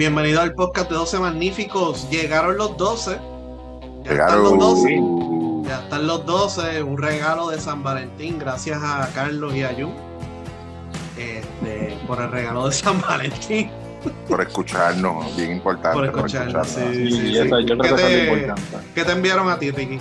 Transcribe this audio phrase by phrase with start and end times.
[0.00, 2.08] Bienvenido al podcast de 12 Magníficos.
[2.08, 3.18] Llegaron los 12.
[4.04, 4.44] Ya Llegaron.
[4.46, 5.68] están los 12.
[5.68, 6.82] Ya están los 12.
[6.82, 8.38] Un regalo de San Valentín.
[8.38, 9.92] Gracias a Carlos y a Jun.
[11.18, 13.70] Este, por el regalo de San Valentín.
[14.26, 15.98] Por escucharnos, bien importante.
[15.98, 16.80] Por escucharnos, sí,
[17.10, 18.62] Sí, yo ¿Qué creo te- lo importante.
[18.94, 19.98] ¿Qué te enviaron a ti, Ricky?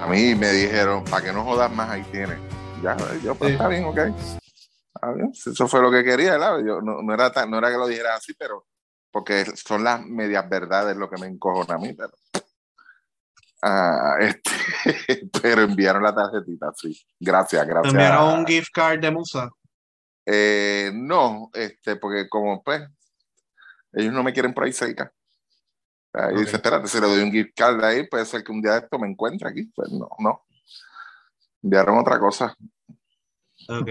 [0.00, 2.38] A mí me dijeron, para que no jodas más, ahí tienes.
[2.84, 3.52] Ya, yo, pues Sí.
[3.56, 3.98] está bien, ok.
[5.32, 6.58] Eso fue lo que quería, ¿verdad?
[6.64, 8.66] Yo, no, no era tan- no era que lo dijera así, pero
[9.10, 12.10] porque son las medias verdades lo que me encojan a mí, pero.
[13.62, 16.98] Ah, este, pero enviaron la tarjetita, sí.
[17.18, 17.92] Gracias, ¿Te gracias.
[17.92, 19.50] enviaron un gift card de Musa?
[20.26, 22.82] Eh, no, este, porque como pues,
[23.92, 25.12] ellos no me quieren por ahí cerca.
[26.12, 26.40] Ahí Ok.
[26.40, 28.78] dice, espérate, si le doy un gift card ahí, puede ser que un día de
[28.80, 29.64] esto me encuentre aquí.
[29.74, 30.44] Pues no, no.
[31.62, 32.54] Enviaron otra cosa.
[33.68, 33.88] Ok.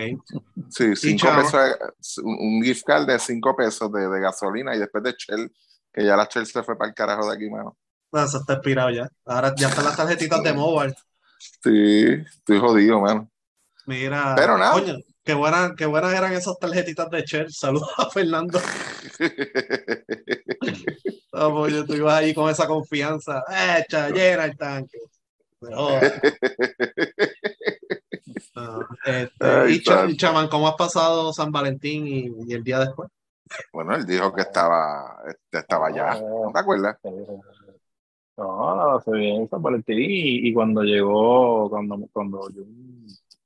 [0.70, 5.16] Sí, cinco pesos, un gift card de cinco pesos de, de gasolina y después de
[5.18, 5.52] Shell,
[5.94, 7.78] que ya la Shell se fue para el carajo de aquí, mano.
[8.12, 9.08] No, eso está expirado ya.
[9.26, 10.96] Ahora ya están las tarjetitas de mobile.
[11.64, 13.30] Sí, estoy jodido, mano.
[13.86, 14.34] Mira.
[14.36, 14.74] Pero nada.
[14.74, 17.52] Coño, qué, buenas, qué buenas eran esas tarjetitas de Shell.
[17.52, 18.60] Saludos a Fernando.
[21.32, 23.44] Pues yo tú ibas ahí con esa confianza.
[23.78, 24.98] Echa, llena el tanque.
[25.60, 25.88] Pero,
[28.56, 30.16] ah, este, Ay, y santo.
[30.16, 33.10] Chaman, ¿cómo has pasado San Valentín y, y el día después?
[33.74, 36.22] bueno, él dijo que estaba, este, estaba allá.
[36.22, 36.98] ¿No te acuerdas?
[38.38, 42.64] No, la pasé bien San Valentín y, y cuando llegó, cuando, cuando yo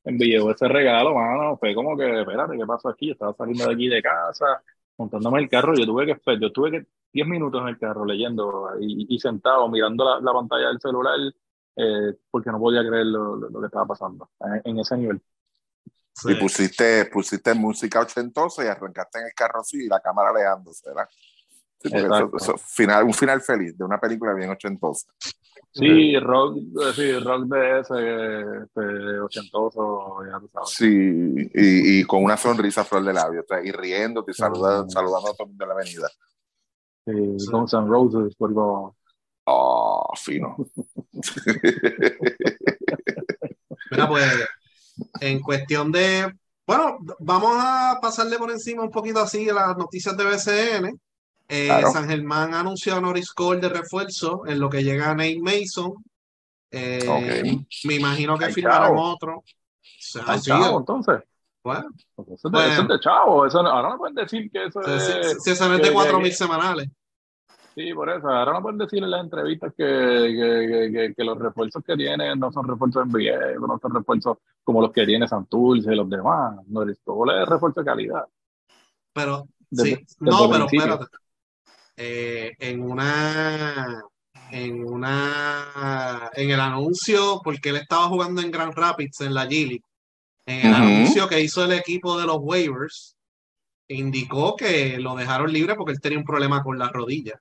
[0.04, 3.08] envié ese regalo, mano, fue como que, espérate, ¿qué pasó aquí?
[3.08, 4.62] Yo estaba saliendo de aquí de casa,
[4.98, 8.06] montándome el carro, yo tuve que esperar, yo tuve que 10 minutos en el carro
[8.06, 11.18] leyendo y, y sentado mirando la, la pantalla del celular
[11.76, 15.22] eh, porque no podía creer lo, lo- lo que estaba pasando en, en ese nivel.
[16.26, 20.88] Y pusiste, pusiste música ochentosa y arrancaste en el carro así y la cámara alejándose,
[20.90, 21.08] ¿verdad?
[21.82, 25.12] Sí, eso, eso- final, un final feliz de una película bien ochentosa.
[25.72, 30.70] Sí, rock, eh, sí, rock de ese, este, ochentoso, ya tú sabes.
[30.70, 30.86] Sí,
[31.56, 34.86] y, y con una sonrisa a flor de labio, o sea, y riéndote y saludando,
[34.86, 34.90] Mm.
[34.92, 36.08] saludando a todo el mundo en la avenida.
[37.06, 37.52] Sí, Sí.
[37.52, 38.94] Guns N' Roses, por favor.
[39.46, 40.56] Oh, fino.
[43.92, 44.32] Mira, pues,
[45.22, 46.34] en cuestión de.
[46.66, 51.00] Bueno, vamos a pasarle por encima un poquito así las noticias de BCN.
[51.50, 51.92] Eh, Claro.
[51.92, 55.94] San Germán anunció a Norris Cole de refuerzo en lo que llega a Nate Mason.
[56.72, 57.66] Eh, Ok.
[57.86, 59.02] Me imagino que Ay, firmarán chavo.
[59.14, 59.44] otro.
[60.26, 61.20] Ay, chavo, entonces.
[61.64, 62.74] bueno, Eso, es de- Bueno.
[62.74, 63.46] eso es de chavo.
[63.46, 65.34] Eso no- ahora no pueden decir que eso si, es.
[65.34, 66.90] si- si eso no es de que- 4 que- mil semanales.
[67.76, 68.28] Sí, por eso.
[68.30, 71.96] Ahora no pueden decir en las entrevistas que, que, que, que- que los refuerzos que
[71.96, 76.10] tienen no son refuerzos NBA, no son refuerzos como los que tiene Santurce y los
[76.10, 76.56] demás.
[76.68, 78.26] No es es refuerzo de calidad.
[79.14, 81.06] Pero, Desde- sí, desde no, pero espérate.
[81.98, 84.04] Eh, en una,
[84.52, 89.50] en una, en el anuncio, porque él estaba jugando en Grand Rapids en la G
[89.68, 89.84] League,
[90.46, 93.16] en el anuncio que hizo el equipo de los waivers,
[93.88, 97.40] indicó que lo dejaron libre porque él tenía un problema con la rodilla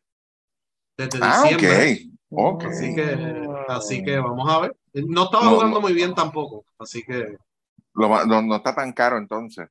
[0.97, 2.09] desde Ah, diciembre.
[2.31, 2.35] ok.
[2.35, 2.65] Ok.
[2.65, 4.77] Así que, así que vamos a ver.
[4.95, 5.81] No estaba No, jugando no.
[5.83, 7.37] muy bien tampoco, así que
[7.95, 9.69] Lo no, no está tan caro entonces.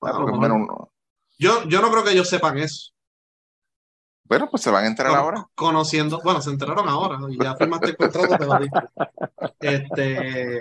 [0.00, 0.90] Bueno, bueno,
[1.38, 2.90] yo, yo no creo que ellos sepan eso.
[4.24, 5.46] bueno, pues se van a enterar Con- ahora.
[5.54, 8.78] Conociendo, bueno, se enteraron ahora y ya firmaste el contrato, te jodiste.
[9.60, 10.60] Este,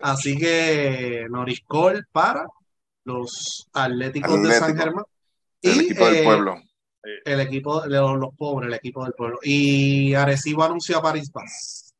[0.00, 2.46] así que Norris Cole para
[3.04, 4.76] los Atléticos de San.
[4.76, 5.04] Germán
[5.62, 6.56] El y equipo del eh, pueblo.
[7.24, 9.38] El equipo de los, los pobres, el equipo del pueblo.
[9.42, 11.94] Y Arecibo anunció a París Paz.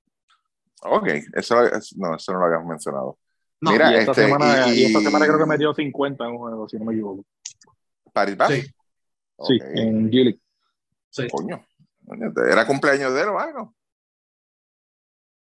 [0.83, 3.19] Ok, eso, es- no, eso no lo habíamos mencionado.
[3.61, 6.31] No, Mira, y, esta este, semana, y- y esta semana creo que metió 50 en
[6.33, 7.25] un juego, si no me equivoco.
[8.13, 8.53] Paris Bath.
[8.53, 8.63] Sí.
[9.41, 10.11] Sí, en
[11.11, 11.29] sí.
[11.31, 11.65] Coño.
[12.07, 13.75] Coño, ¿Era cumpleaños de él o algo?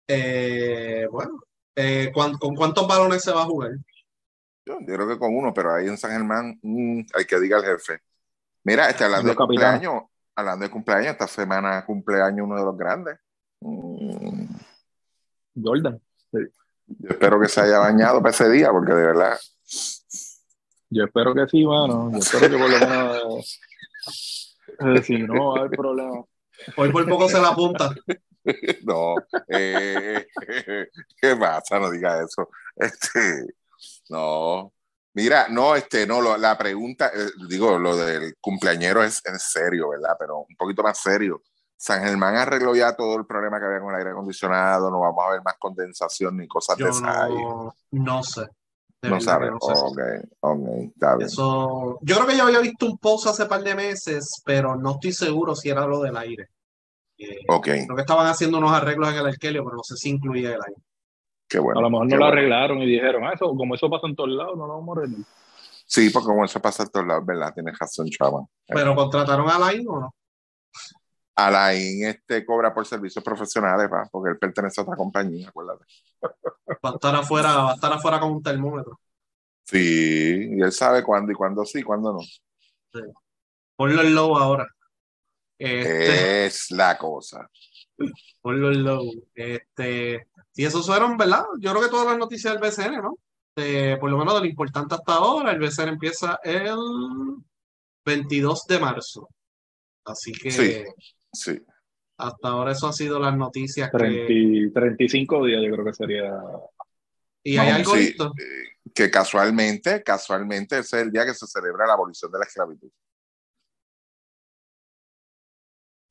[0.08, 1.40] Eh, bueno,
[1.76, 3.72] eh, ¿cuán- ¿con cuántos balones se va a jugar?
[4.66, 7.58] Yo, yo creo que con uno, pero ahí en San Germán mm, hay que diga
[7.58, 8.02] el jefe.
[8.64, 10.04] Mira, este, hablando de cumpleaños,
[10.36, 13.20] hablando de cumpleaños, esta semana cumpleaños uno de los grandes.
[13.62, 14.46] Mm,
[15.62, 16.00] Jordan.
[16.32, 19.40] yo espero que se haya bañado para ese día, porque de verdad.
[20.90, 22.12] Yo espero que sí, mano.
[22.12, 23.62] Yo espero que por lo menos.
[24.80, 26.24] eh, si no, va a haber problema.
[26.78, 27.94] Hoy por poco se la apunta.
[28.84, 29.14] No,
[29.50, 30.26] eh,
[31.22, 31.78] ¿qué pasa?
[31.78, 32.50] No diga eso.
[32.76, 33.54] Este,
[34.10, 34.74] no,
[35.14, 39.90] mira, no, este, no, lo- la pregunta, eh, digo, lo del cumpleañero es en serio,
[39.90, 40.16] ¿verdad?
[40.20, 41.42] Pero un poquito más serio.
[41.78, 45.24] San Germán arregló ya todo el problema que había con el aire acondicionado, no vamos
[45.28, 48.48] a ver más condensación ni cosas de esas no, no sé.
[49.04, 49.50] No sabes.
[49.50, 49.72] no sé.
[49.74, 50.00] ok,
[50.42, 51.28] ok, está bien.
[51.28, 54.92] Eso, yo creo que yo había visto un post hace par de meses, pero no
[54.92, 56.50] estoy seguro si era lo del aire.
[57.18, 60.10] Eh, Ok, creo que estaban haciendo unos arreglos en el Arkelio, pero no sé si
[60.10, 60.82] incluía el aire.
[61.52, 61.80] Qué bueno.
[61.80, 62.34] A lo mejor no lo bueno.
[62.34, 65.02] arreglaron y dijeron, ah, eso, como eso pasa en todos lados, no lo vamos a
[65.02, 65.26] arreglar.
[65.86, 67.54] Sí, porque como eso pasa en todos lados, ¿verdad?
[67.54, 68.46] Tienes razón, chaval.
[68.66, 70.16] Pero contrataron a Alain o no.
[71.36, 75.86] Alain este, cobra por servicios profesionales, va, porque él pertenece a otra compañía, acuérdate.
[76.84, 79.00] Va a estar afuera, va a estar afuera con un termómetro.
[79.66, 82.20] Sí, y él sabe cuándo y cuándo sí, cuándo no.
[83.76, 84.68] Ponlo en low ahora.
[85.58, 87.50] Este, Es la cosa.
[88.42, 89.12] ponlo en low.
[89.34, 91.44] Este, y esos fueron, ¿verdad?
[91.60, 93.18] Yo creo que todas las noticias del BCN, ¿no?
[93.56, 96.78] Eh, por lo menos de lo importante hasta ahora, el BCN empieza el
[98.06, 99.30] 22 de marzo.
[100.06, 100.84] Así que Sí.
[101.34, 101.62] Sí.
[102.18, 103.98] hasta ahora eso ha sido las noticias que...
[103.98, 106.34] 30 y 35 días yo creo que sería...
[107.44, 108.34] ¿Y hay algo Sí, listo?
[108.38, 112.46] eh, que casualmente, casualmente ese es el día que se celebra la abolición de la
[112.46, 112.90] esclavitud.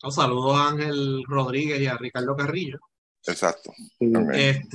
[0.02, 2.78] Un saludos a Ángel Rodríguez y a Ricardo Carrillo.
[3.26, 3.72] Exacto.
[3.98, 4.12] sí.
[4.32, 4.66] Este,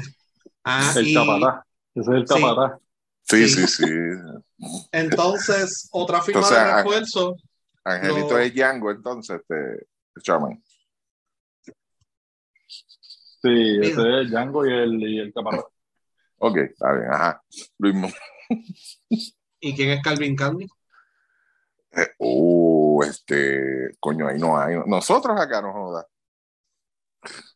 [0.63, 1.63] ah, el y capataz.
[1.95, 2.79] Ese es el capataz.
[3.23, 3.67] Sí, Sí.
[3.67, 4.87] sí, sí.
[4.91, 7.35] entonces, otra firma Entonces, de refuerzo.
[7.83, 9.87] Angelito es Django, entonces, este,
[10.21, 10.61] Chaman.
[13.41, 13.87] Sí, Mira.
[13.87, 15.65] ese es Django y el, y el capataz.
[16.37, 17.41] Ok, está bien, ajá.
[17.79, 18.09] Luis Mo-
[19.59, 20.67] ¿Y quién es Calvin Candy?
[21.97, 24.75] eh, uh, este, coño, ahí no hay.
[24.85, 26.05] Nosotros acá no joda.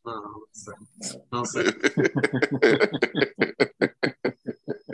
[0.03, 0.71] No, no sé.
[1.31, 1.63] No sé.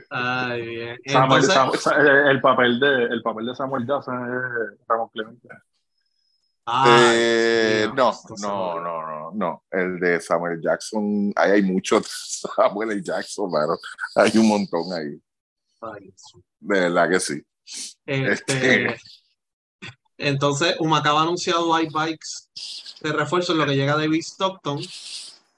[0.09, 0.97] Ay, bien.
[1.07, 5.47] Samuel- Entonces, el, el papel de, el papel de Samuel Jackson es Ramón Clemente.
[6.65, 9.63] ay, Eh, Dios, no, no, no, no, no.
[9.71, 13.77] El de Samuel Jackson, ahí hay muchos Samuel Jackson, mano.
[14.15, 15.19] Hay un montón ahí.
[15.81, 16.13] Ay,
[16.59, 17.43] De verdad que sí.
[18.05, 18.97] Este, Este-
[20.17, 22.49] entonces, Humacao ha anunciado hay bikes
[23.01, 24.79] de refuerzo en lo que llega David Stockton.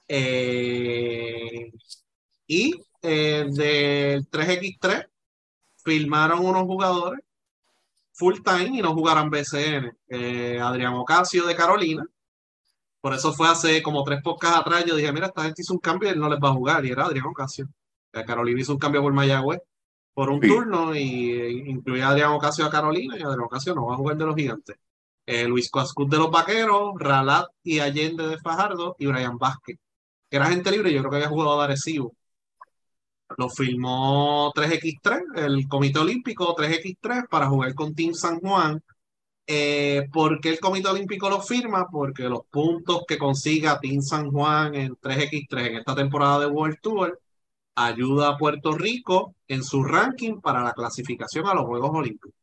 [0.08, 1.70] Eh,
[2.46, 5.06] y eh, del 3x3
[5.84, 7.20] firmaron unos jugadores
[8.12, 9.96] full time y no jugarán BCN.
[10.08, 12.04] Eh, Adrián Ocasio de Carolina.
[13.00, 14.84] Por eso fue hace como tres podcasts atrás.
[14.84, 16.84] Yo dije, mira, esta gente hizo un cambio y él no les va a jugar.
[16.84, 17.68] Y era Adrián Ocasio.
[18.10, 19.60] Carolina hizo un cambio por Mayagüez
[20.12, 20.48] por un Sí.
[20.48, 23.96] turno y eh, incluía a Adrián Ocasio a Carolina y Adrián Ocasio no va a
[23.96, 24.76] jugar de los gigantes.
[25.30, 29.76] Eh, Luis Coascut de los Vaqueros, Ralat y Allende de Fajardo y Brian Vázquez.
[30.30, 32.14] Que era gente libre, yo creo que había jugado a Arecibo.
[33.36, 38.82] Lo firmó 3x3, el Comité Olímpico 3x3 para jugar con Team San Juan.
[39.46, 41.86] Eh, ¿por qué el Comité Olímpico lo firma?
[41.90, 46.78] Porque los puntos que consiga Team San Juan en 3x3 en esta temporada de World
[46.80, 47.20] Tour
[47.74, 52.37] ayuda a Puerto Rico en su ranking para la clasificación a los Juegos Olímpicos.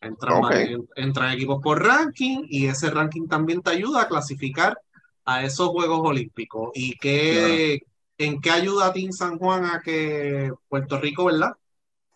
[0.00, 4.78] Entran, equipos por ranking y ese ranking también te ayuda a clasificar
[5.24, 6.70] a esos Juegos Olímpicos.
[6.74, 7.82] ¿Y qué,
[8.18, 11.52] en qué ayuda a Team San Juan a que Puerto Rico, ¿verdad?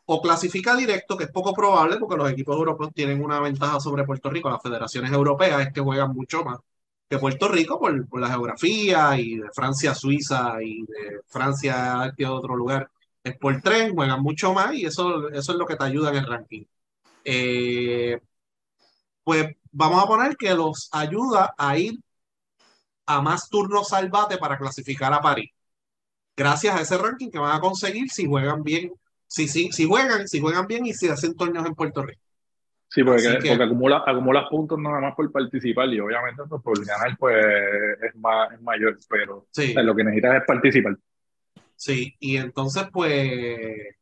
[0.07, 4.05] O clasifica directo, que es poco probable porque los equipos europeos tienen una ventaja sobre
[4.05, 4.51] Puerto Rico.
[4.51, 6.59] Las federaciones europeas es que juegan mucho más
[7.09, 12.01] que Puerto Rico por, por la geografía y de Francia a Suiza y de Francia
[12.01, 12.91] a este otro lugar
[13.25, 16.17] es por tren, juegan mucho más y eso, eso es lo que te ayuda en
[16.17, 16.65] el ranking.
[17.25, 18.21] Eh,
[19.23, 21.99] pues vamos a poner que los ayuda a ir
[23.07, 25.51] a más turnos al bate para clasificar a París.
[26.37, 28.93] Gracias a ese ranking que van a conseguir si juegan bien,
[29.27, 32.21] si, si, si juegan, si juegan bien y si hacen torneos en Puerto Rico.
[32.89, 36.85] Sí, porque, que- porque acumula, acumulas puntos nada más por participar y obviamente pues, por
[36.87, 37.45] ganar pues
[38.03, 39.71] es, más, es mayor, pero Sí.
[39.71, 40.97] o sea, lo que necesitas es participar.
[41.77, 43.97] Sí, y entonces, pues,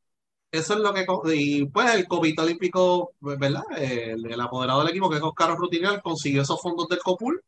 [0.52, 3.62] eso es lo que, y pues el Comité Olímpico, pues, ¿verdad?
[3.76, 7.42] El, el apoderado del equipo, que es Oscar Rutinial, consiguió esos fondos del COPUL,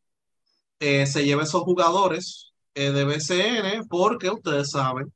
[0.79, 5.13] eh, se lleva esos jugadores eh, de BCN, porque ustedes saben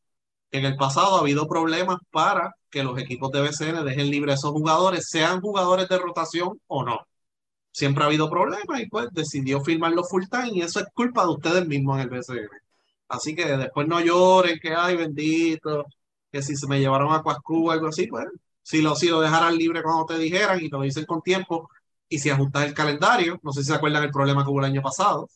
[0.52, 4.32] que en el pasado ha habido problemas para que los equipos de BCN dejen libre
[4.34, 7.00] a esos jugadores, sean jugadores de rotación o no.
[7.72, 11.32] Siempre ha habido problemas y pues decidió firmarlo full time y eso es culpa de
[11.32, 12.50] ustedes mismos en el BCN.
[13.10, 15.86] Así que después no lloren, que ay, bendito,
[16.32, 18.26] que si se me llevaron a Cuascu o algo así, pues
[18.62, 21.70] si lo, si lo dejaran libre cuando te dijeran y te lo dicen con tiempo,
[22.08, 24.66] y si ajustas el calendario, no sé si se acuerdan el problema que hubo el
[24.66, 25.30] año pasado,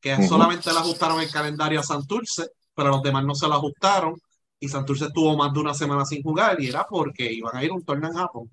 [0.00, 3.54] que solamente le ajustaron el calendario a Santurce, pero a los demás no se lo
[3.54, 4.20] ajustaron,
[4.58, 7.70] y Santurce estuvo más de una semana sin jugar, y era porque iban a ir
[7.70, 8.50] a un torneo en Japón.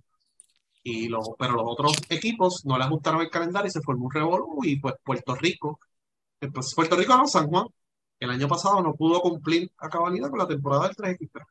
[0.83, 4.11] Y los, pero los otros equipos no le ajustaron el calendario y se formó un
[4.11, 5.79] revolú, y pues Puerto Rico,
[6.53, 7.67] pues Puerto Rico no, San Juan,
[8.19, 11.43] el año pasado no pudo cumplir a cabalidad con la temporada del 3x3.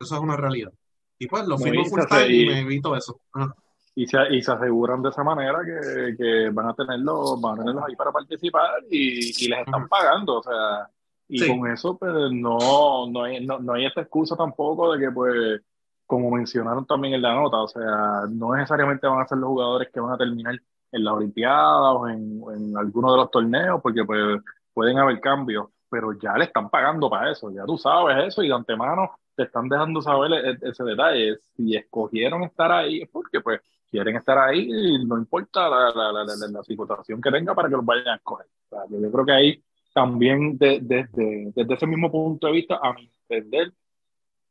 [0.00, 0.72] Eso es una realidad.
[1.18, 3.20] Y pues lo firmo full time y y- me evito eso.
[3.32, 3.54] Ajá.
[3.94, 7.58] y se, y se aseguran de esa manera que, que van a tenerlos, van a
[7.58, 10.88] tenerlos ahí para participar y, y les están pagando, o sea,
[11.28, 11.48] y Sí.
[11.58, 15.60] con eso pues no, no hay, no, no hay esta excusa tampoco de que pues,
[16.06, 19.88] como mencionaron también en la nota, o sea, no necesariamente van a ser los jugadores
[19.92, 20.54] que van a terminar
[20.92, 24.40] en las Olimpiadas o en, en alguno de los torneos, porque pues
[24.72, 28.48] pueden haber cambios, pero ya le están pagando para eso, ya tú sabes eso y
[28.48, 31.36] de antemano te están dejando saber e- e- ese detalle.
[31.56, 36.12] Si escogieron estar ahí es porque pues quieren estar ahí y no importa la, la,
[36.12, 38.46] la, la, situación que tenga para que los vayan a escoger.
[38.46, 39.62] O sea, yo creo que ahí
[39.94, 43.72] también de- desde, desde ese mismo punto de vista, a mi entender,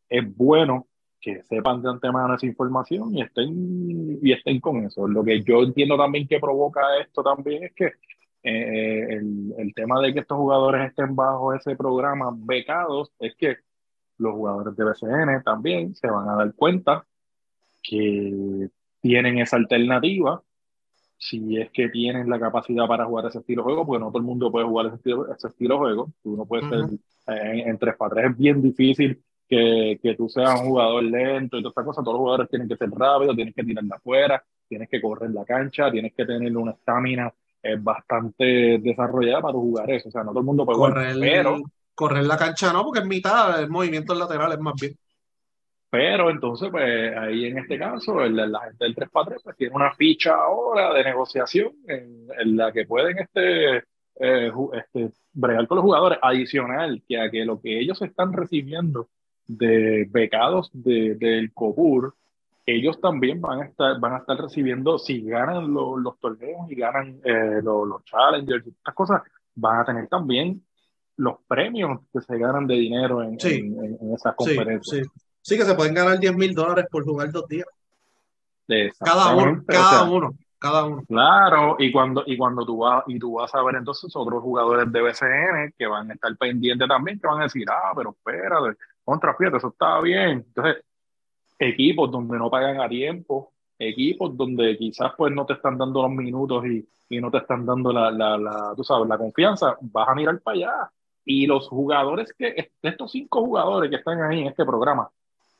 [0.08, 0.88] es bueno
[1.20, 5.06] que sepan de antemano esa información y estén, y estén con eso.
[5.06, 7.92] Lo que yo entiendo también que provoca esto también es que
[8.44, 13.58] eh, el, el tema de que estos jugadores estén bajo ese programa becados es que
[14.18, 17.06] los jugadores de BCN también se van a dar cuenta
[17.84, 18.70] que
[19.02, 20.42] tienen esa alternativa
[21.18, 24.20] si es que tienen la capacidad para jugar ese estilo de juego, porque no todo
[24.20, 26.14] el mundo puede jugar ese estilo, ese estilo de juego.
[26.24, 26.96] Tú no puedes ser, Ujú.
[27.28, 31.04] eh, en, en 3 para 3 es bien difícil que, que tú seas un jugador
[31.04, 32.04] lento y todas estas cosas.
[32.04, 35.32] Todos los jugadores tienen que ser rápidos, tienes que tirar de afuera, tienes que correr
[35.32, 37.34] la cancha, tienes que tener una estamina
[37.64, 40.10] eh, bastante desarrollada para jugar eso.
[40.10, 41.58] O sea, no todo el mundo puede jugar, Correr, pero
[41.98, 44.96] correr la cancha no, porque es mitad, el movimiento lateral es más bien.
[45.90, 49.94] Pero entonces, pues ahí en este caso, el- la gente del 3x3 pues, tiene una
[49.96, 53.78] ficha ahora de negociación en, en la que pueden este,
[54.20, 59.10] eh, este, bregar con los jugadores, adicional que a que lo que ellos están recibiendo
[59.48, 62.14] de becados de- del COPUR,
[62.66, 66.76] ellos también van a estar, van a estar recibiendo, si ganan lo- los torneos y
[66.76, 69.22] ganan eh, lo- los challengers estas cosas,
[69.56, 70.62] van a tener también
[71.18, 73.56] los premios que se ganan de dinero en, Sí.
[73.56, 75.06] en- esas conferencias.
[75.06, 75.12] sí.
[75.42, 77.66] Sí, que se pueden ganar 10 mil dólares por jugar dos días.
[79.00, 81.04] Cada uno, Exactamente, o cada sea, uno, cada uno.
[81.08, 84.92] Claro, y cuando, y cuando tú vas, y tú vas a ver entonces otros jugadores
[84.92, 88.78] de BCN que van a estar pendientes también, que van a decir, ah, pero espérate,
[89.06, 90.44] contra, fíjate, eso está bien.
[90.46, 90.84] Entonces,
[91.58, 96.12] equipos donde no pagan a tiempo, equipos donde quizás pues no te están dando los
[96.12, 100.10] minutos y, y no te están dando la, la, la, tú sabes, la confianza, vas
[100.10, 100.92] a mirar para allá.
[101.30, 105.10] Y los jugadores que, estos cinco jugadores que están ahí en este programa,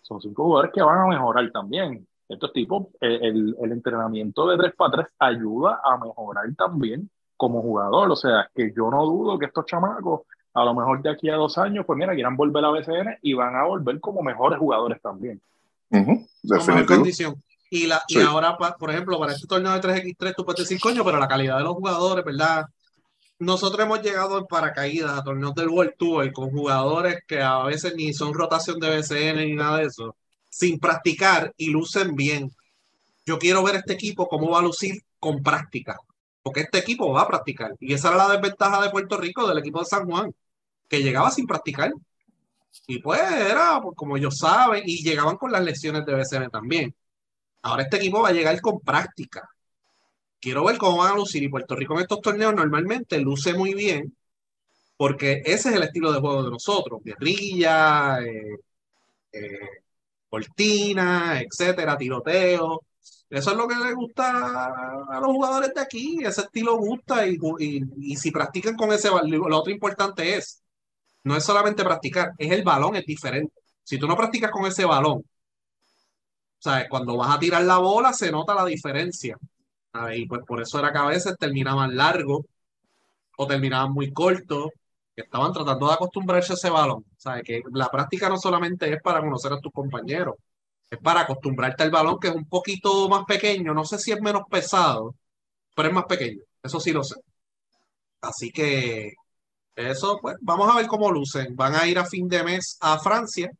[0.02, 2.08] son cinco jugadores que van a mejorar también.
[2.30, 7.62] Estos tipos, eh, el, el entrenamiento de 3 para 3 ayuda a mejorar también como
[7.62, 8.10] jugador.
[8.12, 10.22] O sea, que yo no dudo que estos chamacos,
[10.54, 13.34] a lo mejor de aquí a dos años, pues mira, quieran volver a BCN y
[13.34, 15.42] van a volver como mejores jugadores también.
[15.90, 16.88] Con mejor Definitivo.
[16.96, 17.44] condición.
[17.70, 18.20] Y, la, Sí.
[18.20, 21.20] y ahora, pa- por ejemplo, para este torneo de 3x3, tú puedes decir, coño, pero
[21.20, 22.66] la calidad de los jugadores, ¿verdad?
[23.40, 27.94] Nosotros hemos llegado en paracaídas a torneos del World Tour con jugadores que a veces
[27.96, 30.16] ni son rotación de BCN ni nada de eso,
[30.50, 32.52] sin practicar y lucen bien.
[33.26, 35.98] Yo quiero ver este equipo cómo va a lucir con práctica,
[36.42, 37.76] porque este equipo va a practicar.
[37.80, 40.34] Y esa era la desventaja de Puerto Rico, del equipo de San Juan,
[40.88, 41.92] que llegaba sin practicar.
[42.88, 46.96] Y pues era pues, como ellos saben, y llegaban con las lesiones de BCN también.
[47.62, 49.48] Ahora este equipo va a llegar con práctica.
[50.40, 51.44] Quiero ver cómo van a lucir.
[51.44, 54.16] Y Puerto Rico en estos torneos normalmente luce muy bien,
[54.98, 58.58] porque ese es el estilo de juego de nosotros: guerrilla, eh,
[59.34, 59.60] eh,
[60.30, 62.82] cortina, etcétera, tiroteo.
[63.30, 64.68] Eso es lo que le gusta
[65.10, 66.20] a los jugadores de aquí.
[66.24, 70.64] Ese estilo gusta y, y, y si practican con ese balón, lo otro importante es,
[71.24, 73.54] no es solamente practicar, es el balón, es diferente.
[73.84, 75.24] Si tú no practicas con ese balón,
[76.60, 76.88] ¿sabes?
[76.90, 79.38] Cuando vas a tirar la bola se nota la diferencia.
[79.98, 80.20] ¿Sabes?
[80.20, 82.46] Y pues por eso era que a veces terminaban largo
[83.38, 84.72] o terminaban muy cortos,
[85.16, 87.06] que estaban tratando de acostumbrarse a ese balón.
[87.18, 87.44] ¿sabes?
[87.44, 90.36] Que la práctica no solamente es para conocer a tus compañeros,
[90.90, 94.22] es para acostumbrarte al balón que es un poquito más pequeño, no sé si es
[94.22, 95.16] menos pesado,
[95.76, 97.16] pero es más pequeño, eso sí lo sé.
[98.22, 99.14] Así que
[99.76, 101.56] eso, pues, vamos a ver cómo lucen.
[101.56, 103.52] Van a ir a fin de mes a Francia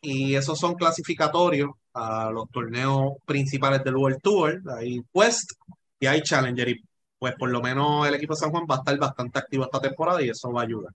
[0.00, 4.62] y esos son clasificatorios a los torneos principales del World Tour.
[4.76, 5.52] Hay West
[5.98, 6.84] y hay Challenger y
[7.18, 9.80] pues por lo menos el equipo de San Juan va a estar bastante activo esta
[9.80, 10.92] temporada y eso va a ayudar.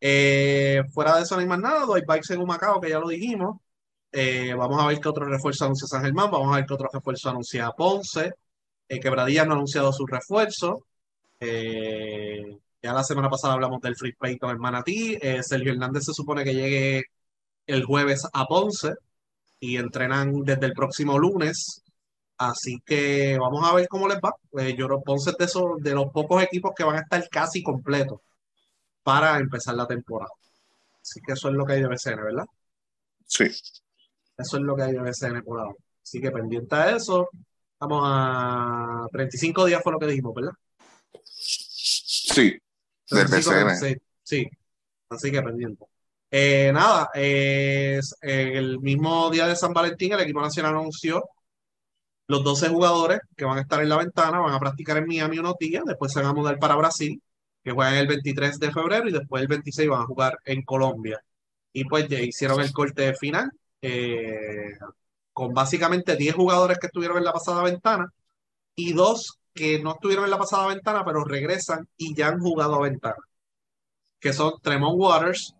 [0.00, 3.08] Eh, fuera de eso no hay más nada, hay bikes en Humacao que ya lo
[3.08, 3.58] dijimos.
[4.12, 6.88] Eh, vamos a ver qué otro refuerzo anuncia San Germán, vamos a ver qué otro
[6.92, 8.32] refuerzo anuncia Ponce.
[8.88, 10.86] Eh, Quebradilla no ha anunciado su refuerzo.
[11.40, 15.18] Eh, ya la semana pasada hablamos del Free Payton en Manatí.
[15.20, 17.04] Eh, Sergio Hernández se supone que llegue
[17.66, 18.94] el jueves a Ponce
[19.60, 21.82] y entrenan desde el próximo lunes.
[22.38, 24.34] Así que vamos a ver cómo les va.
[24.58, 27.62] Eh, yo Ponce es de, esos, de los pocos equipos que van a estar casi
[27.62, 28.20] completos
[29.02, 30.32] para empezar la temporada.
[31.00, 32.46] Así que eso es lo que hay de BCN, ¿verdad?
[33.26, 33.44] Sí.
[33.44, 35.76] Eso es lo que hay de BCN por ahora.
[36.02, 37.28] Así que pendiente a eso.
[37.72, 40.52] Estamos a 35 días, fue lo que dijimos, ¿verdad?
[41.22, 42.58] Sí,
[43.10, 43.66] del 35, BCN.
[43.78, 44.50] 36, Sí,
[45.08, 45.86] así que pendiente.
[46.30, 51.22] Eh, nada, es, eh, el mismo día de San Valentín, el equipo nacional anunció
[52.28, 55.38] los 12 jugadores que van a estar en la ventana, van a practicar en Miami
[55.38, 57.22] unos días, después se van a mudar para Brasil,
[57.62, 61.20] que juegan el 23 de febrero y después el 26 van a jugar en Colombia.
[61.72, 63.50] Y pues ya hicieron el corte final
[63.82, 64.72] eh,
[65.32, 68.12] con básicamente 10 jugadores que estuvieron en la pasada ventana
[68.74, 72.76] y dos que no estuvieron en la pasada ventana, pero regresan y ya han jugado
[72.76, 73.16] a ventana,
[74.20, 75.55] que son Tremont Waters,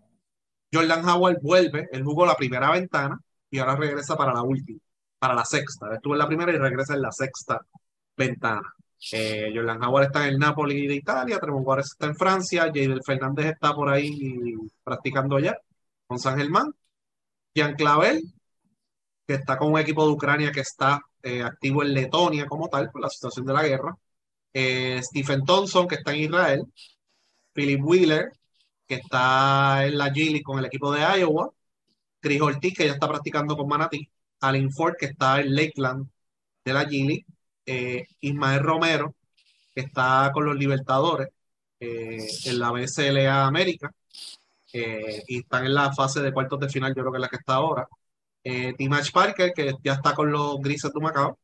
[0.76, 3.18] Jordan Howard vuelve, él jugó la primera ventana
[3.50, 4.80] y ahora regresa para la última,
[5.18, 5.95] para la sexta.
[5.95, 7.61] Estuvo en la primera y regresa en la sexta
[8.16, 8.62] ventana.
[9.12, 13.02] Eh, Jordan Howard está en el Napoli de Italia, Tremont Waters está en Francia, Jadel
[13.04, 15.56] Fernández está por ahí practicando ya
[16.06, 16.73] con San Germán.
[17.54, 18.23] Jean Clavel,
[19.26, 22.90] que está con un equipo de Ucrania que está eh, activo en Letonia como tal,
[22.90, 23.97] por la situación de la guerra.
[24.52, 26.64] Eh, Stephen Thompson, que está en Israel.
[27.52, 28.30] Philip Wheeler,
[28.87, 31.50] que está en la Gili con el equipo de Iowa.
[32.21, 34.09] Chris Ortiz, que ya está practicando con Manatí.
[34.40, 36.09] Alin Ford, que está en Lakeland
[36.64, 37.25] de la Gili.
[37.66, 39.14] Eh, Ismael Romero,
[39.75, 41.28] que está con los Libertadores
[41.81, 43.93] eh, en la BCLA América.
[44.73, 47.28] Eh, y están en la fase de cuartos de final, yo creo que es la
[47.28, 47.88] que está ahora.
[48.78, 51.38] Timach Parker, que ya está con los Grises de Macao.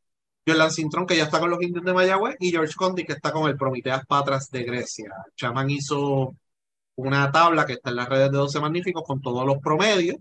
[0.46, 2.36] Jordan Cintrón, que ya está con los Indios de Mayagüez.
[2.40, 5.10] Y George Condi, que está con el Prometeas Patras de Grecia.
[5.36, 6.36] Chaman hizo
[7.06, 10.16] una tabla que está en las redes de 12 Magníficos con todos los promedios.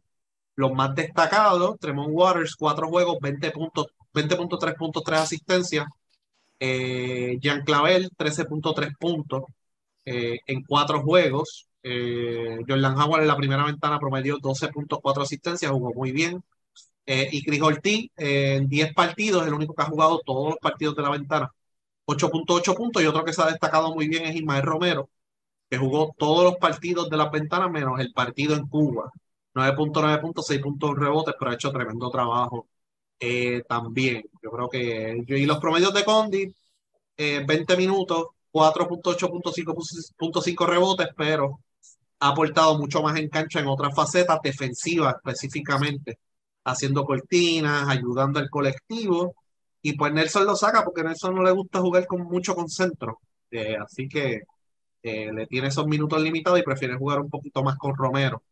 [0.56, 5.88] Los más destacados, Tremont Waters, 4 juegos, 20 puntos, 20.3 puntos, 3 asistencias.
[6.60, 9.44] Eh, Jean Clavel, 13.3 puntos
[10.06, 11.68] eh, en 4 juegos.
[11.84, 16.44] Eh, Jordan Howard en la primera ventana promedió 12.4 asistencias, jugó muy bien.
[17.06, 20.60] Eh, y Chris Ortiz eh, en 10 partidos, el único que ha jugado todos los
[20.60, 21.52] partidos de la ventana,
[22.06, 23.04] 8.8 puntos.
[23.04, 25.10] Y otro que se ha destacado muy bien es Ismael Romero,
[25.72, 29.12] que jugó todos los partidos de las ventanas menos el partido en Cuba.
[29.54, 32.68] 9.9 puntos, 6 puntos rebotes, pero ha hecho tremendo trabajo
[33.20, 34.24] eh, también.
[34.44, 35.24] Yo creo que.
[35.28, 36.54] Y los promedios de Condi,
[37.18, 41.60] eh, 20 minutos, 4.8.5 rebotes, pero
[42.20, 46.20] ha aportado mucho más en cancha en otras facetas defensivas específicamente,
[46.66, 49.36] haciendo cortinas, ayudando al colectivo.
[49.82, 53.20] Y pues Nelson lo saca porque Nelson no le gusta jugar con mucho con centro.
[53.52, 54.42] Eh, así que
[55.04, 58.44] eh, le tiene esos minutos limitados y prefiere jugar un poquito más con Romero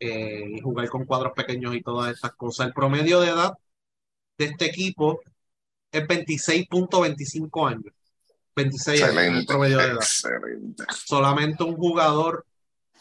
[0.00, 2.66] eh, y jugar con cuadros pequeños y todas estas cosas.
[2.68, 3.54] El promedio de edad
[4.36, 5.20] de este equipo
[5.90, 7.92] es 26.25 años.
[8.54, 9.94] 26 años el Excelente, promedio de edad.
[9.96, 10.84] excelente.
[11.06, 12.44] Solamente un jugador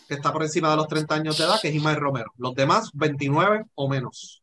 [0.08, 2.32] que está por encima de los 30 años de edad, que es Ismael Romero.
[2.38, 4.42] Los demás, 29 o menos.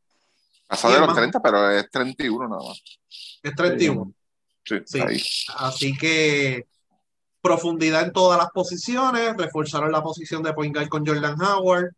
[0.67, 2.83] Pasó Y de los más- 30, pero es 31 nada más.
[3.43, 4.13] Es 31.
[4.65, 5.01] Sí, Sí.
[5.57, 6.67] Así que
[7.45, 11.91] profundidad en todas las posiciones, reforzaron la posición de point guard con Jordan Howard,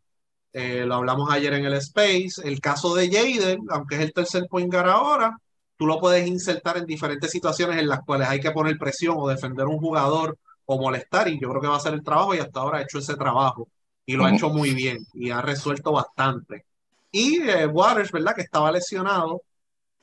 [0.51, 4.45] eh, lo hablamos ayer en el Space, el caso de Jaden, aunque es el tercer
[4.49, 5.37] point guard ahora,
[5.77, 9.29] tú lo puedes insertar en diferentes situaciones en las cuales hay que poner presión o
[9.29, 12.39] defender un jugador o molestar, y yo creo que va a hacer el trabajo y
[12.39, 13.69] hasta ahora ha hecho ese trabajo
[14.05, 16.65] y lo ha hecho muy bien y ha resuelto bastante.
[17.09, 18.35] Y eh, Waters, ¿verdad?
[18.35, 19.43] Que estaba lesionado,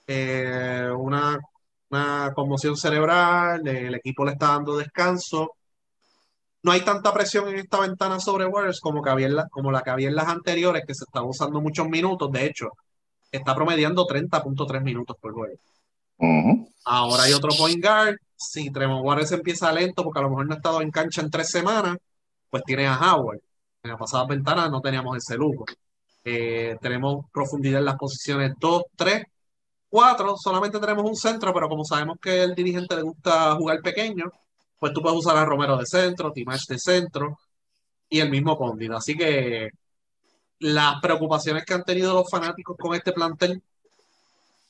[0.07, 1.39] eh, una
[1.91, 5.53] una conmoción cerebral, el equipo le está dando descanso.
[6.63, 9.71] No hay tanta presión en esta ventana sobre Warriors como, que había en la, como
[9.71, 12.31] la que había en las anteriores, que se estaba usando muchos minutos.
[12.33, 12.71] De hecho,
[13.31, 15.59] está promediando 30.3 minutos por juego.
[16.85, 18.17] Ahora hay otro point guard.
[18.37, 21.31] Si Tremont Waters empieza lento, porque a lo mejor no ha estado en cancha en
[21.31, 21.99] tres semanas,
[22.51, 23.41] pues tiene a Howard.
[23.83, 25.65] En la pasada ventana no teníamos ese lujo.
[26.25, 29.25] Eh, tenemos profundidad en las posiciones 2, 3,
[29.95, 30.37] 4.
[30.37, 34.25] Solamente tenemos un centro, pero como sabemos que el dirigente le gusta jugar pequeño,
[34.77, 37.39] pues tú puedes usar a Romero de centro, Timash de centro
[38.09, 38.91] y el mismo Condit.
[38.91, 39.71] Así que
[40.59, 43.63] las preocupaciones que han tenido los fanáticos con este plantel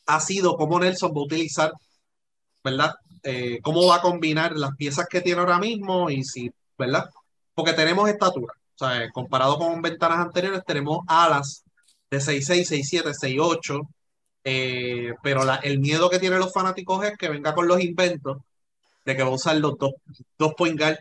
[0.06, 1.72] ha sido cómo Nelson va a utilizar,
[2.62, 2.94] ¿verdad?
[3.22, 7.08] Eh, cómo va a combinar las piezas que tiene ahora mismo y si, ¿verdad?
[7.54, 8.52] Porque tenemos estatura.
[8.74, 11.64] O sea, comparado con ventanas anteriores, tenemos alas
[12.10, 13.88] de 6'6, 6'7, 6'8.
[14.44, 18.38] Eh, pero la- el miedo que tienen los fanáticos es que venga con los inventos
[19.04, 19.92] de que va a usar los dos,
[20.38, 20.96] dos point guard,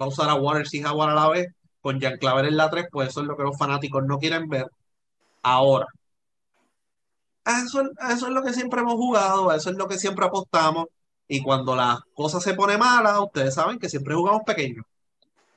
[0.00, 1.48] va a usar a Waters y Howard a la vez,
[1.82, 4.48] con Jean Claver en la 3, pues eso es lo que los fanáticos no quieren
[4.48, 4.66] ver.
[5.42, 5.86] Ahora,
[7.44, 10.86] eso, eso es lo que siempre hemos jugado, eso es lo que siempre apostamos.
[11.28, 14.84] Y cuando las cosas se ponen malas, ustedes saben que siempre jugamos pequeños,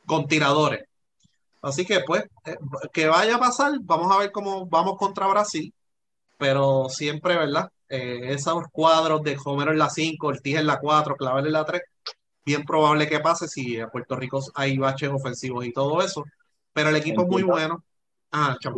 [0.05, 0.85] con tiradores.
[1.61, 2.57] Así que, pues, eh,
[2.93, 5.73] que vaya a pasar, vamos a ver cómo vamos contra Brasil.
[6.39, 7.69] Pero siempre, ¿verdad?
[7.89, 11.65] Eh, esos cuadros de Homero en la 5, Ortiz en la 4, Clavel en la
[11.65, 11.81] 3,
[12.45, 16.23] bien probable que pase si a Puerto Rico hay baches ofensivos y todo eso,
[16.71, 17.83] pero el equipo es muy bueno.
[18.31, 18.77] Ah, chamo.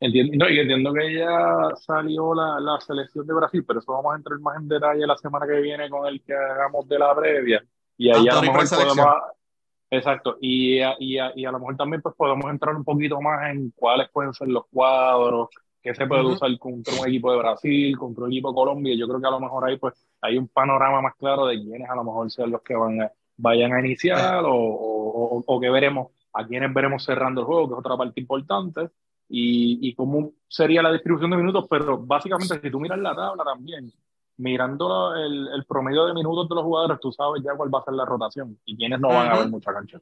[0.00, 4.12] Entiendo, no, y entiendo que ya salió la, la, selección de Brasil, pero eso vamos
[4.12, 7.14] a entrar más en detalle la semana que viene con el que hagamos de la
[7.14, 7.64] previa.
[7.96, 9.06] Y ahí a lo mejor podemos.
[9.88, 13.70] Exacto, y, y, y, a lo mejor también pues podemos entrar un poquito más en
[13.70, 15.48] cuáles pueden ser los cuadros,
[15.86, 18.94] qué se puede usar contra un equipo de Brasil, contra un equipo de Colombia.
[18.96, 21.88] Yo creo que a lo mejor ahí pues hay un panorama más claro de quiénes
[21.88, 25.70] a lo mejor sean los que van a, vayan a iniciar o, o, o, que
[25.70, 28.90] veremos, a quiénes veremos cerrando el juego, que es otra parte importante
[29.28, 33.44] y, y cómo sería la distribución de minutos, pero básicamente si tú miras la tabla
[33.44, 33.92] también,
[34.38, 37.84] mirando el, el, promedio de minutos de los jugadores, tú sabes ya cuál va a
[37.84, 40.00] ser la rotación y quiénes no van a ver mucha cancha.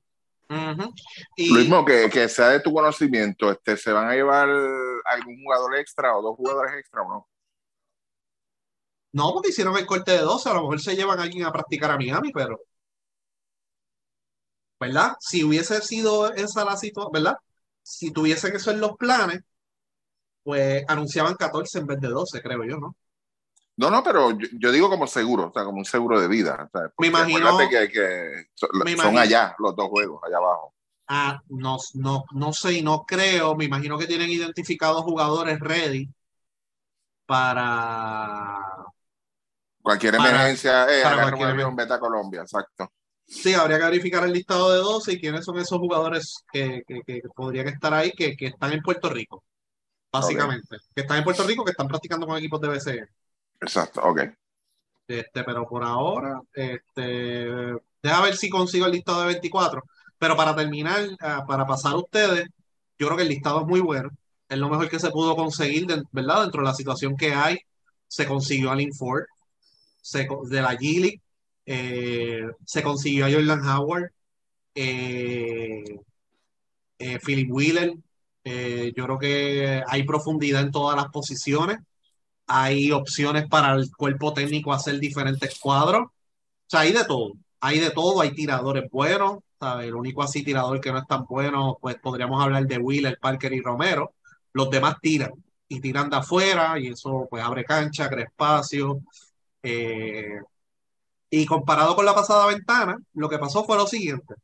[1.37, 1.53] Y...
[1.53, 4.49] Lo mismo que, que, sea de tu conocimiento, este, ¿se van a llevar
[5.07, 7.29] algún jugador extra o dos jugadores extra o no?
[9.13, 11.53] No, porque hicieron el corte de 12, a lo mejor se llevan a alguien a
[11.53, 12.61] practicar a Miami, pero.
[14.81, 15.13] ¿Verdad?
[15.21, 17.37] Si hubiese sido esa la situación, ¿verdad?
[17.85, 19.43] si tuviese que ser los planes,
[20.43, 22.97] pues anunciaban 14 en vez de 12, creo yo, ¿no?
[23.77, 26.71] No, no, pero yo, digo como seguro, o sea, como un seguro de vida.
[26.99, 30.75] me imagino que, que son, allá los dos juegos, allá abajo.
[31.09, 33.57] Ah, no, no, no sé y no creo.
[33.57, 36.09] Me imagino que tienen identificados jugadores ready
[37.27, 38.59] para
[39.83, 40.87] cualquier emergencia.
[40.89, 41.67] Eh, para cualquier...
[41.67, 42.91] un beta Colombia, exacto.
[43.27, 47.23] Sí, habría que verificar el listado de 12 y quiénes son esos jugadores que, que,
[47.35, 49.43] podrían estar ahí, que, que, están en Puerto Rico,
[50.13, 50.77] básicamente.
[50.95, 53.09] Que están en Puerto Rico, que están practicando con equipos de BCE.
[53.65, 54.21] Exacto, ok.
[55.07, 57.03] Este, pero por ahora, este,
[58.03, 59.83] deja ver si consigo el listado de 24.
[60.19, 62.49] Pero para terminar, ah, para pasar a ustedes,
[62.99, 64.11] yo creo que el listado es muy bueno.
[64.49, 66.43] Es lo mejor que se pudo conseguir, ¿verdad?
[66.43, 67.59] Dentro de la situación que hay,
[68.07, 69.25] se consiguió al Ford,
[70.01, 71.21] se, de la G
[71.67, 74.13] eh, se consiguió a Jordan Howard,
[74.75, 75.99] eh,
[76.99, 77.95] eh, Philip Wheeler.
[78.97, 81.79] yo creo que hay profundidad en todas las posiciones.
[82.47, 86.07] Hay opciones para el cuerpo técnico hacer diferentes cuadros.
[86.07, 86.11] O
[86.67, 87.33] sea, hay de todo.
[87.61, 88.21] Hay de todo.
[88.21, 89.39] Hay tiradores buenos.
[89.81, 93.53] El único así tirador que no es tan bueno, pues podríamos hablar de Wheeler, Parker
[93.55, 94.15] y Romero.
[94.53, 95.33] Los demás tiran
[95.69, 99.01] y tiran de afuera y eso pues abre cancha, crea espacio.
[99.63, 100.39] Eh,
[101.31, 104.35] y comparado con la pasada ventana, lo que pasó fue lo siguiente.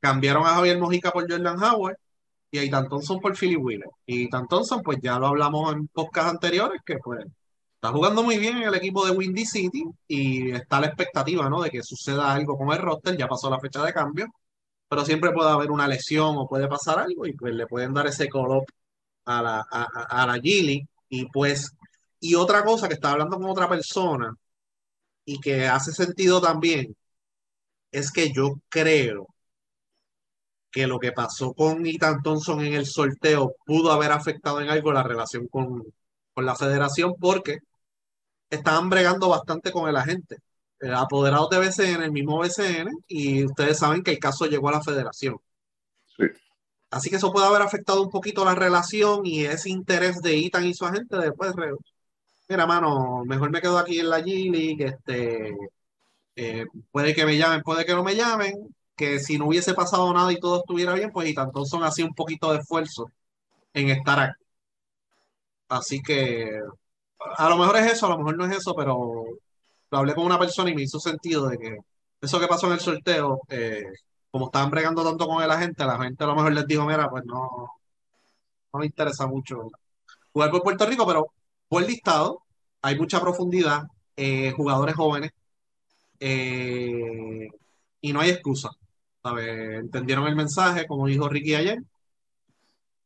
[0.00, 1.96] Cambiaron a Javier Mojica por Jordan Howard
[2.50, 3.88] y a Ethan Thompson por Philly Wheeler.
[4.06, 7.24] Y Thompson, pues ya lo hablamos en podcast anteriores, que pues
[7.74, 11.62] está jugando muy bien en el equipo de Windy City y está la expectativa, ¿no?
[11.62, 14.26] De que suceda algo con el roster, ya pasó la fecha de cambio,
[14.88, 18.06] pero siempre puede haber una lesión o puede pasar algo y pues le pueden dar
[18.06, 18.62] ese call
[19.26, 20.86] a la, a, a la Gili.
[21.08, 21.72] Y pues,
[22.20, 24.34] y otra cosa que estaba hablando con otra persona,
[25.24, 26.96] y que hace sentido también
[27.92, 29.28] es que yo creo
[30.70, 34.92] que lo que pasó con Ethan Thompson en el sorteo pudo haber afectado en algo
[34.92, 35.84] la relación con,
[36.34, 37.58] con la federación porque
[38.50, 40.38] estaban bregando bastante con el agente.
[40.80, 44.72] Eh, apoderados de BCN, el mismo BCN, y ustedes saben que el caso llegó a
[44.72, 45.36] la federación.
[46.16, 46.24] Sí.
[46.90, 50.66] Así que eso puede haber afectado un poquito la relación y ese interés de Ethan
[50.66, 51.54] y su agente después
[52.48, 55.54] mira, mano, mejor me quedo aquí en la G-League, este,
[56.34, 58.54] eh, puede que me llamen, puede que no me llamen,
[59.00, 62.02] que si no hubiese pasado nada y todo estuviera bien, pues y tanto son así
[62.02, 63.10] un poquito de esfuerzo
[63.74, 64.44] en estar aquí.
[65.68, 66.60] Así que
[67.38, 69.24] a lo mejor es eso, a lo mejor no es eso, pero
[69.90, 71.78] lo hablé con una persona y me hizo sentido de que
[72.20, 73.84] eso que pasó en el sorteo, eh,
[74.30, 77.08] como estaban bregando tanto con la gente, la gente a lo mejor les dijo, mira,
[77.10, 77.48] pues no,
[78.72, 79.70] no me interesa mucho
[80.32, 81.32] jugar por Puerto Rico, pero
[81.70, 82.42] el listado,
[82.82, 83.84] hay mucha profundidad,
[84.16, 85.32] eh, jugadores jóvenes,
[86.20, 87.48] eh,
[88.00, 88.70] y no hay excusa.
[89.22, 91.82] Entendieron el mensaje, como dijo Ricky ayer,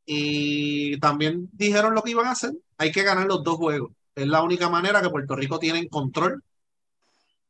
[0.06, 2.52] y también dijeron lo que iban a hacer.
[2.78, 3.92] Hay que ganar los dos juegos.
[4.14, 6.42] Es la única manera que Puerto Rico tiene en control.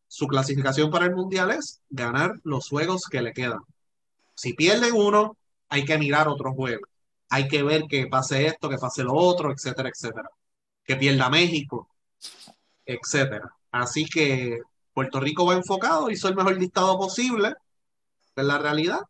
[0.09, 3.61] Su clasificación para el Mundial es ganar los juegos que le quedan.
[4.35, 5.37] Si pierden uno,
[5.69, 6.87] hay que mirar otro juego.
[7.31, 10.31] Hay que ver que pase esto, que pase lo otro, etcétera, etcétera
[10.85, 11.89] que pierda México,
[12.85, 13.51] etcétera.
[13.73, 14.61] Así que
[14.93, 17.55] Puerto Rico va enfocado, hizo el mejor listado posible,
[18.43, 19.01] es la realidad.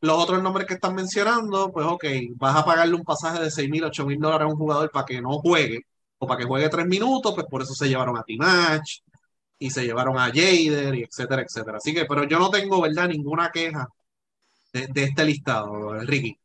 [0.00, 2.04] Los otros nombres que están mencionando, pues ok,
[2.36, 5.06] vas a pagarle un pasaje de 6 mil, 8 mil dólares a un jugador para
[5.06, 5.86] que no juegue,
[6.18, 9.00] o para que juegue tres minutos, pues por eso se llevaron a Timach
[9.58, 11.78] y se llevaron a Jader, y etcétera, etcétera.
[11.78, 13.88] Así que, pero yo no tengo, ¿verdad?, ninguna queja
[14.72, 16.38] de, este listado, Ricky.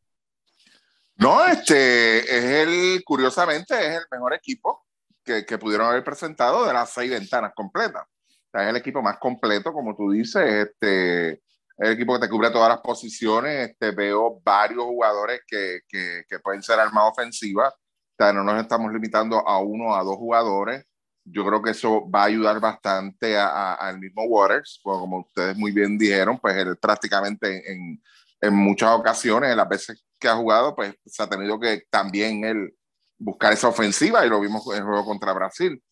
[1.15, 4.85] No, este es el, curiosamente, es el mejor equipo
[5.23, 8.03] que, que pudieron haber presentado de las seis ventanas completas.
[8.03, 11.39] O sea, es el equipo más completo, como tú dices, este, es
[11.77, 13.69] el equipo que te cubre todas las posiciones.
[13.69, 17.73] Este, veo varios jugadores que, que, pueden ser armas ofensivas.
[17.73, 20.83] O sea, no nos estamos limitando a uno a dos jugadores.
[21.23, 25.97] Yo creo que eso va a ayudar bastante al mismo Waters, como ustedes muy bien
[25.97, 28.01] dijeron, pues él prácticamente en,
[28.39, 32.45] en muchas ocasiones, en las veces que ha jugado, pues se ha tenido que también
[32.45, 32.73] él
[33.19, 35.83] buscar esa ofensiva y lo vimos en el juego contra Brasil.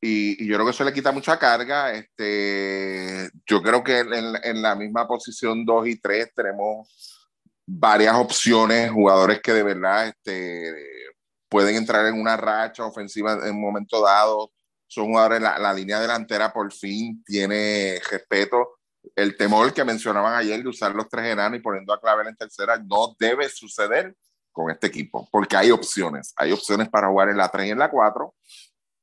[0.00, 1.92] Y, y, yo creo que eso le quita mucha carga.
[1.92, 7.28] Este, yo creo que en, en, la misma posición 2 y 3 tenemos
[7.66, 10.74] varias opciones, jugadores que de verdad este,
[11.48, 14.52] pueden entrar en una racha ofensiva en un momento dado.
[14.86, 18.80] Son jugadores, la, la línea delantera por fin tiene respeto
[19.16, 22.36] el temor que mencionaban ayer de usar los tres enanos y poniendo a Clavel en
[22.36, 24.14] tercera no debe suceder
[24.52, 26.34] con este equipo, porque hay opciones.
[26.36, 28.34] Hay opciones para jugar en la 3 y en la 4.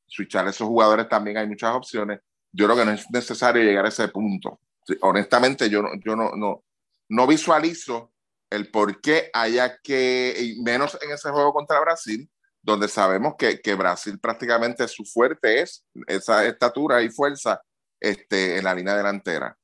[0.08, 2.22] Switchar esos jugadores también hay muchas opciones.
[2.52, 4.60] Yo creo que no es necesario llegar a ese punto.
[5.02, 6.64] honestamente, yo, no, yo no, no,
[7.10, 8.12] no visualizo
[8.50, 12.30] el por qué haya que, menos en ese juego contra Brasil,
[12.62, 17.62] donde sabemos que, que Brasil prácticamente su fuerte es esa estatura y fuerza
[18.00, 19.58] este, en la línea delantera.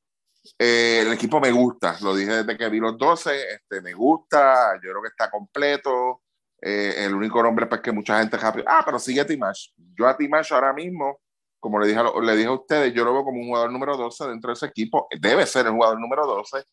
[0.60, 4.76] Eh, el equipo me gusta, lo dije desde que vi los 12, este, me gusta,
[4.76, 6.23] yo creo que está completo.
[6.66, 9.72] Eh, el único nombre pues que mucha gente rápido, ah, pero sigue a Timash.
[9.98, 11.20] Yo a Timash ahora mismo,
[11.60, 13.98] como le dije, a, le dije a ustedes, yo lo veo como un jugador número
[13.98, 16.64] 12 dentro de ese equipo, debe ser el jugador número 12.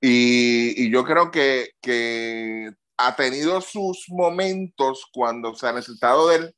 [0.00, 6.36] Y, y yo creo que, que ha tenido sus momentos cuando se ha necesitado de
[6.36, 6.54] él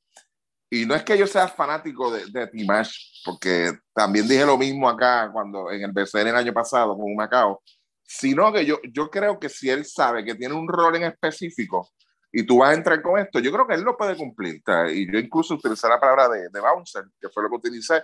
[0.71, 4.89] y no es que yo sea fanático de, de Timash, porque también dije lo mismo
[4.89, 7.61] acá cuando en el BCN el año pasado con Macao,
[8.03, 11.91] sino que yo, yo creo que si él sabe que tiene un rol en específico
[12.33, 14.63] y tú vas a entrar con esto, yo creo que él lo puede cumplir.
[14.93, 18.03] Y yo incluso utilicé la palabra de, de bouncer, que fue lo que utilicé.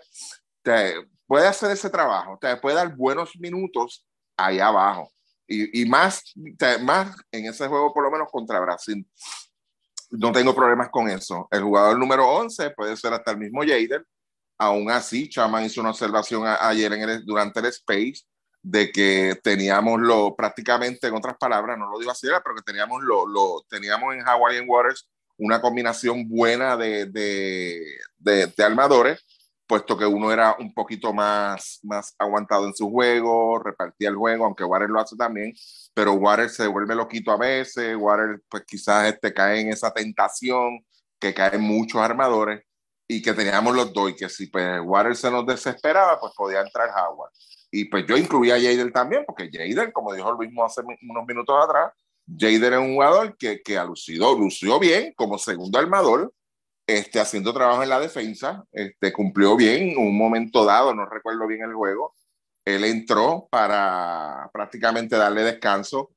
[0.62, 0.94] Te,
[1.26, 4.04] puede hacer ese trabajo, te puede dar buenos minutos
[4.36, 5.10] ahí abajo.
[5.46, 6.34] Y, y más,
[6.82, 9.06] más en ese juego, por lo menos contra Brasil
[10.10, 11.48] no tengo problemas con eso.
[11.50, 14.06] El jugador número 11 puede ser hasta el mismo Jader.
[14.58, 18.22] Aún así, Chaman hizo una observación ayer en el, durante el Space
[18.68, 23.00] de que teníamos lo prácticamente, en otras palabras, no lo digo así, pero que teníamos
[23.05, 27.81] lo, lo teníamos en Hawaiian Waters una combinación buena de, de,
[28.18, 29.24] de, armadores
[29.68, 34.46] puesto que uno era un poquito más, más aguantado en su juego, repartía el juego,
[34.46, 35.52] aunque Water lo hace también,
[35.94, 40.85] pero Water se vuelve loquito a veces, Water pues quizás este, cae en esa tentación
[41.20, 42.65] que caen muchos armadores
[43.09, 46.61] y que teníamos los dos y que si pues Water se nos desesperaba, pues podía
[46.61, 47.33] entrar Howard.
[47.71, 51.27] Y pues yo incluía a Jader también, porque Jader, como dijo el mismo hace unos
[51.27, 51.92] minutos atrás,
[52.27, 56.33] Jader es un jugador que, que ha lucido, lució bien como segundo armador,
[56.87, 61.62] este, haciendo trabajo en la defensa, este, cumplió bien un momento dado, no recuerdo bien
[61.62, 62.14] el juego,
[62.64, 66.11] él entró para prácticamente darle descanso,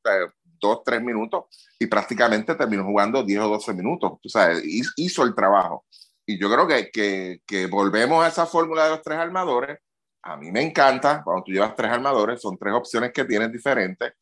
[0.59, 1.45] dos, tres minutos,
[1.79, 4.51] y prácticamente terminó jugando 10 o 12 minutos, o sea,
[4.95, 5.85] hizo el trabajo.
[6.29, 9.79] Y yo creo que, que, que volvemos a esa fórmula de los tres armadores.
[10.23, 14.13] A mí me encanta, cuando tú llevas tres armadores, son tres opciones que tienes diferentes,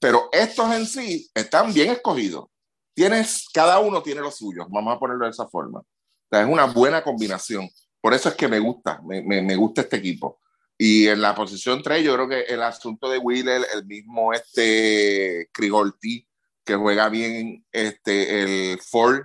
[0.00, 2.46] pero estos en sí están bien escogidos
[2.94, 5.80] tienes, cada uno tiene lo suyo, vamos a ponerlo de esa forma.
[5.80, 5.86] O
[6.30, 7.68] sea, es una buena combinación.
[8.00, 10.40] Por eso es que me gusta, me, me, me gusta este equipo.
[10.78, 15.48] Y en la posición 3, yo creo que el asunto de Wheeler, el mismo este
[15.52, 16.26] Crigolti,
[16.64, 19.24] que juega bien este, el Ford,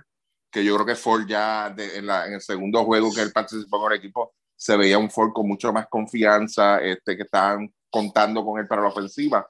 [0.50, 3.98] que yo creo que Ford ya en, el segundo juego que él participó con el
[3.98, 8.66] equipo, se veía un Ford con mucho más confianza, este, que estaban contando con él
[8.66, 9.48] para la ofensiva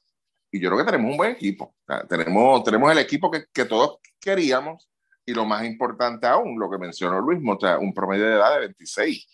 [0.50, 1.74] y yo creo que tenemos un buen equipo.
[2.08, 4.88] Tenemos, tenemos el equipo que, que, todos queríamos
[5.24, 8.60] y lo más importante aún, lo que mencionó Luis, o un promedio de edad de
[8.60, 9.26] 26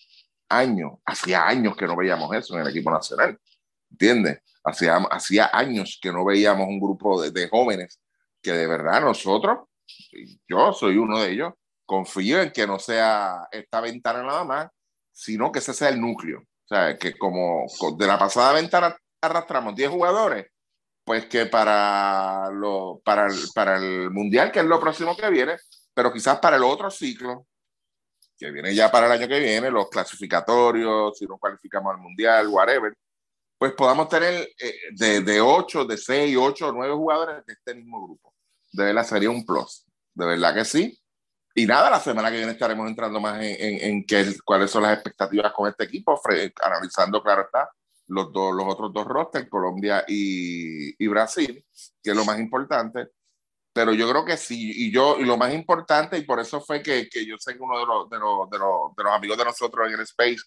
[0.50, 0.92] años.
[1.05, 3.38] Hacía años que no veíamos eso en el equipo nacional.
[3.90, 4.40] ¿Entiendes?
[4.62, 8.00] Hacía, hacía años que no veíamos un grupo de, de jóvenes
[8.42, 9.61] que de verdad nosotros,
[10.49, 11.53] yo soy uno de ellos,
[11.85, 14.68] confío en que no sea esta ventana nada más,
[15.12, 16.40] sino que ese sea el núcleo.
[16.40, 20.46] O sea, que como de la pasada ventana arrastramos 10 jugadores,
[21.05, 25.57] pues que para, lo, para, el, para el Mundial, que es lo próximo que viene,
[25.94, 27.46] pero quizás para el otro ciclo,
[28.37, 32.49] que viene ya para el año que viene, los clasificatorios, si nos cualificamos al Mundial,
[32.49, 32.92] whatever,
[33.59, 38.05] pues podamos tener eh, de, de 8, de 6, 8, 9 jugadores de este mismo
[38.05, 38.26] grupo.
[38.77, 40.99] De verdad sería un plus, de verdad que sí.
[41.55, 44.83] Y nada, la semana que viene estaremos entrando más en, en, en qué, cuáles son
[44.83, 46.21] las expectativas con este equipo,
[46.62, 47.71] analizando, claro está,
[48.09, 51.65] los, dos, los otros dos rosters, Colombia y, y, Brasil,
[52.03, 53.09] que es lo más importante.
[53.73, 56.83] pero yo creo que sí, y yo, y lo más importante, y por eso fue
[56.83, 59.39] que, que yo sé que uno de los, de, los, de, los, de los amigos
[59.39, 60.43] de nosotros en el Space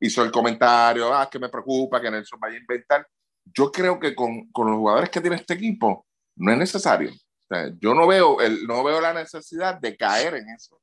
[0.00, 3.06] hizo el comentario, ah, que me preocupa que Nelson vaya a inventar.
[3.44, 7.10] Yo creo que con, con los jugadores que tiene este equipo no es necesario.
[7.48, 10.78] O sea, yo no veo, el, no veo la necesidad de caer en eso.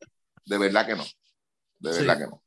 [0.45, 1.03] De verdad que no.
[1.79, 2.43] De verdad que no.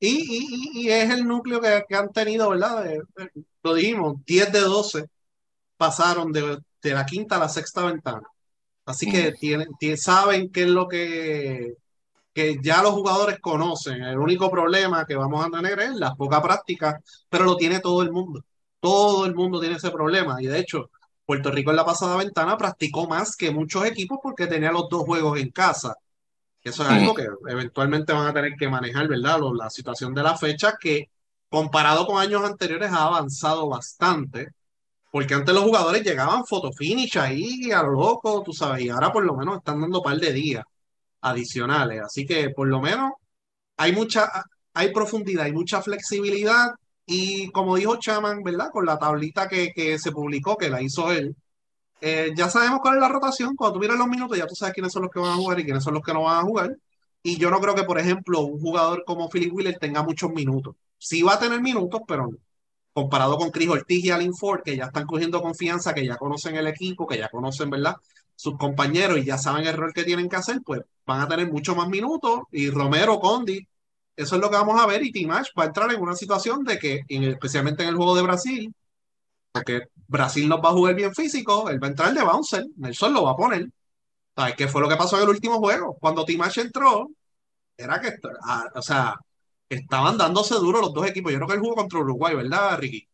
[0.00, 2.86] Y, y, y, es el núcleo que, que han tenido, ¿verdad?
[3.62, 5.04] lo dijimos, 10 de 12
[5.76, 8.22] pasaron de, de, la quinta a la sexta ventana.
[8.86, 11.74] Así que tienen, saben qué es lo que,
[12.32, 14.02] que ya los jugadores conocen.
[14.02, 18.02] El único problema que vamos a tener es la poca práctica, pero lo tiene todo
[18.02, 18.44] el mundo.
[18.80, 20.40] Todo el mundo tiene ese problema.
[20.40, 20.90] Y de hecho,
[21.28, 25.02] Puerto Rico en la pasada ventana practicó más que muchos equipos porque tenía los dos
[25.02, 25.94] juegos en casa.
[26.62, 29.38] Eso es algo que eventualmente van a tener que manejar, ¿verdad?
[29.54, 31.10] La situación de la fecha que
[31.50, 34.54] comparado con años anteriores ha avanzado bastante,
[35.12, 39.22] porque antes los jugadores llegaban fotofinish ahí a lo loco, tú sabes, y ahora por
[39.22, 40.64] lo menos están dando un par de días
[41.20, 43.12] adicionales, así que por lo menos
[43.76, 44.30] hay mucha,
[44.72, 46.70] hay profundidad, hay mucha flexibilidad
[47.08, 48.70] y como dijo Chaman, ¿verdad?
[48.70, 51.34] Con la tablita que, que se publicó, que la hizo él,
[52.02, 53.56] eh, ya sabemos cuál es la rotación.
[53.56, 55.58] Cuando tú miras los minutos, ya tú sabes quiénes son los que van a jugar
[55.58, 56.76] y quiénes son los que no van a jugar.
[57.22, 60.76] Y yo no creo que, por ejemplo, un jugador como Philip Wheeler tenga muchos minutos.
[60.98, 62.30] Sí va a tener minutos, pero
[62.92, 66.56] comparado con Chris Ortiz y Alin Ford, que ya están cogiendo confianza, que ya conocen
[66.56, 67.96] el equipo, que ya conocen, ¿verdad?
[68.36, 71.50] Sus compañeros y ya saben el rol que tienen que hacer, pues van a tener
[71.50, 72.42] mucho más minutos.
[72.52, 73.66] Y Romero, Condi,
[74.18, 75.04] eso es lo que vamos a ver.
[75.04, 78.22] Y Timash va a entrar en una situación de que, especialmente en el juego de
[78.22, 78.74] Brasil,
[79.52, 83.14] porque Brasil nos va a jugar bien físico, él va a entrar de bouncer, Nelson
[83.14, 83.70] lo va a poner.
[84.34, 85.96] ¿Sabes qué fue lo que pasó en el último juego?
[86.00, 87.08] Cuando Timash entró,
[87.76, 89.14] era que, ah, o sea,
[89.68, 91.30] estaban dándose duro los dos equipos.
[91.30, 93.08] Yo creo que él jugó contra Uruguay, ¿verdad, Ricky?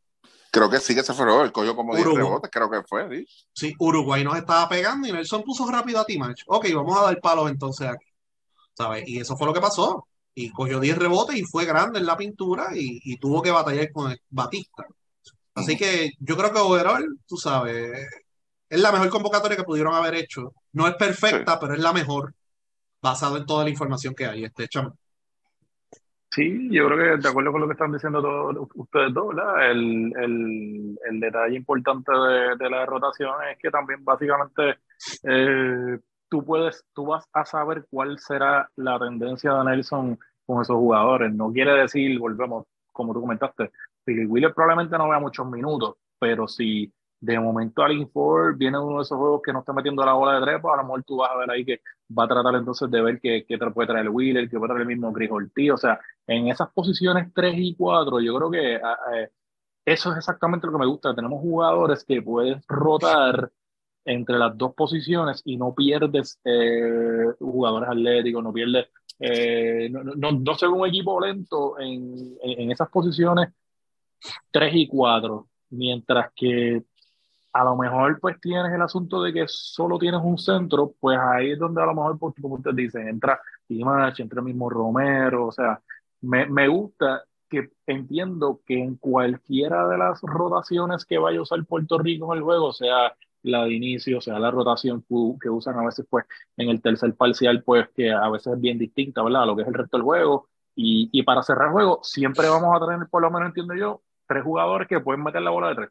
[0.50, 3.26] Creo que sí que se fue el coño como 10 rebotes, creo que fue, ¿sí?
[3.52, 6.40] Sí, Uruguay nos estaba pegando y Nelson puso rápido a Timach.
[6.46, 8.06] Ok, vamos a dar palos entonces aquí.
[8.72, 9.06] ¿Sabes?
[9.06, 10.06] Y eso fue lo que pasó.
[10.34, 13.92] Y cogió 10 rebotes y fue grande en la pintura y, y tuvo que batallar
[13.92, 14.84] con Batista.
[15.54, 18.08] Así que yo creo que overall, tú sabes,
[18.68, 20.52] es la mejor convocatoria que pudieron haber hecho.
[20.72, 22.34] No es perfecta, pero es la mejor,
[23.00, 24.44] basado en toda la información que hay.
[24.44, 24.98] Este, chamo.
[26.30, 29.70] Sí, yo creo que de acuerdo con lo que están diciendo todos ustedes dos, ¿verdad?
[29.70, 34.78] El, el, el detalle importante de, de, la rotación es que también básicamente
[35.22, 40.76] eh, tú puedes, tú vas a saber cuál será la tendencia de Nelson con esos
[40.76, 41.32] jugadores.
[41.32, 43.70] No quiere decir, volvemos, como tú comentaste,
[44.04, 48.96] Philip Wheeler probablemente no vea muchos minutos, pero si de momento Alin Ford viene uno
[48.96, 51.04] de esos juegos que no está metiendo la bola de tres, pues a lo mejor
[51.04, 51.80] tú vas a ver ahí que
[52.16, 54.82] va a tratar entonces de ver qué, qué puede traer el Wheeler, qué puede traer
[54.82, 55.72] el mismo Chris Ortiz.
[55.72, 59.30] O sea, en esas posiciones 3 y 4, yo creo que ah, eh,
[59.86, 61.14] eso es exactamente lo que me gusta.
[61.14, 63.50] Tenemos jugadores que puedes rotar
[64.04, 68.86] entre las dos posiciones y no pierdes eh, jugadores atléticos, no pierdes,
[69.18, 73.48] eh, no, no, no, ser un equipo lento en, en, esas posiciones
[74.50, 76.82] 3 y 4, mientras que
[77.52, 81.52] a lo mejor pues tienes el asunto de que solo tienes un centro, pues ahí
[81.52, 85.46] es donde a lo mejor, pues, como ustedes dicen, entra Timach, entra el mismo Romero,
[85.46, 85.80] o sea,
[86.20, 91.64] me, me, gusta que entiendo que en cualquiera de las rotaciones que vaya a usar
[91.64, 93.14] Puerto Rico en el juego, sea
[93.44, 95.04] la de inicio, sea la rotación
[95.40, 96.24] que, usan a veces pues
[96.56, 99.42] en el tercer parcial, pues que a veces es bien distinta, ¿verdad?
[99.42, 100.48] A lo que es el resto del juego.
[100.74, 104.02] Y, y para cerrar el juego, siempre vamos a tener, por lo menos entiendo yo,
[104.26, 105.90] tres jugadores que pueden meter la bola de tres.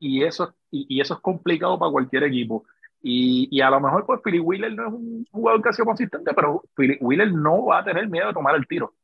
[0.00, 2.64] Y eso, y, y eso es complicado para cualquier equipo.
[3.00, 5.86] Y, y, a lo mejor, pues, Philly Wheeler no es un jugador que ha sido
[5.86, 8.94] consistente, pero Philly Wheeler no va a tener miedo de tomar el tiro.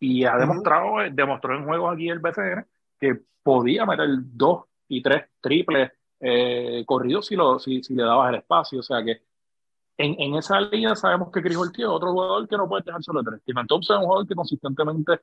[0.00, 2.66] Y ha demostrado, eh, demostró en juegos aquí el BCN
[3.00, 8.36] que podía meter dos y tres triples eh, corridos si, lo, si, le dabas el
[8.36, 8.80] espacio.
[8.80, 9.22] O sea que
[9.96, 13.22] en, esa línea sabemos que Chris Ortiz es otro jugador que no puede dejar solo
[13.22, 13.40] tres.
[13.42, 15.20] Steven Thompson es un jugador que consistentemente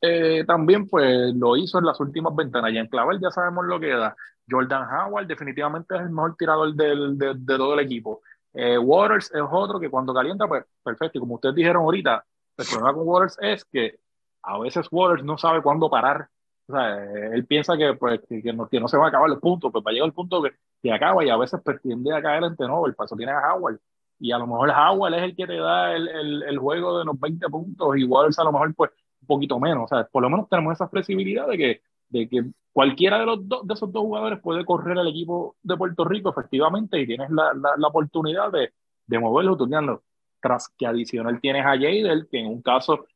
[0.00, 2.72] eh, también pues lo hizo en las últimas ventanas.
[2.72, 4.16] Y en Clavel ya sabemos lo que da.
[4.48, 8.22] Jordan Howard definitivamente es el mejor tirador de, todo el equipo.
[8.52, 11.18] Eh, Waters es otro que cuando calienta, pues perfecto.
[11.18, 12.24] Y como ustedes dijeron ahorita,
[12.56, 13.98] el problema con Waters es que
[14.42, 16.28] a veces Waters no sabe cuándo parar.
[16.66, 17.04] O sea,
[17.34, 19.84] él piensa que, pues, que, no, que no se va a acabar el punto, pues
[19.86, 20.52] va a llegar el punto que,
[20.82, 23.54] que acaba y a veces pues, tiende a caer en no, el paso tiene a
[23.54, 23.78] Howard.
[24.18, 27.04] Y a lo mejor Howard es el que te da el, el, el juego de
[27.04, 28.90] los 20 puntos Waters a lo mejor pues
[29.20, 29.84] un poquito menos.
[29.84, 33.48] O sea, por lo menos tenemos esa flexibilidad de que, de que cualquiera de, los
[33.48, 37.30] do, de esos dos jugadores puede correr al equipo de Puerto Rico efectivamente y tienes
[37.30, 38.72] la, la, oportunidad de,
[39.06, 40.02] de moverlo, turnearlo.
[40.40, 43.06] Tras que adicional tienes a Jader, que en un caso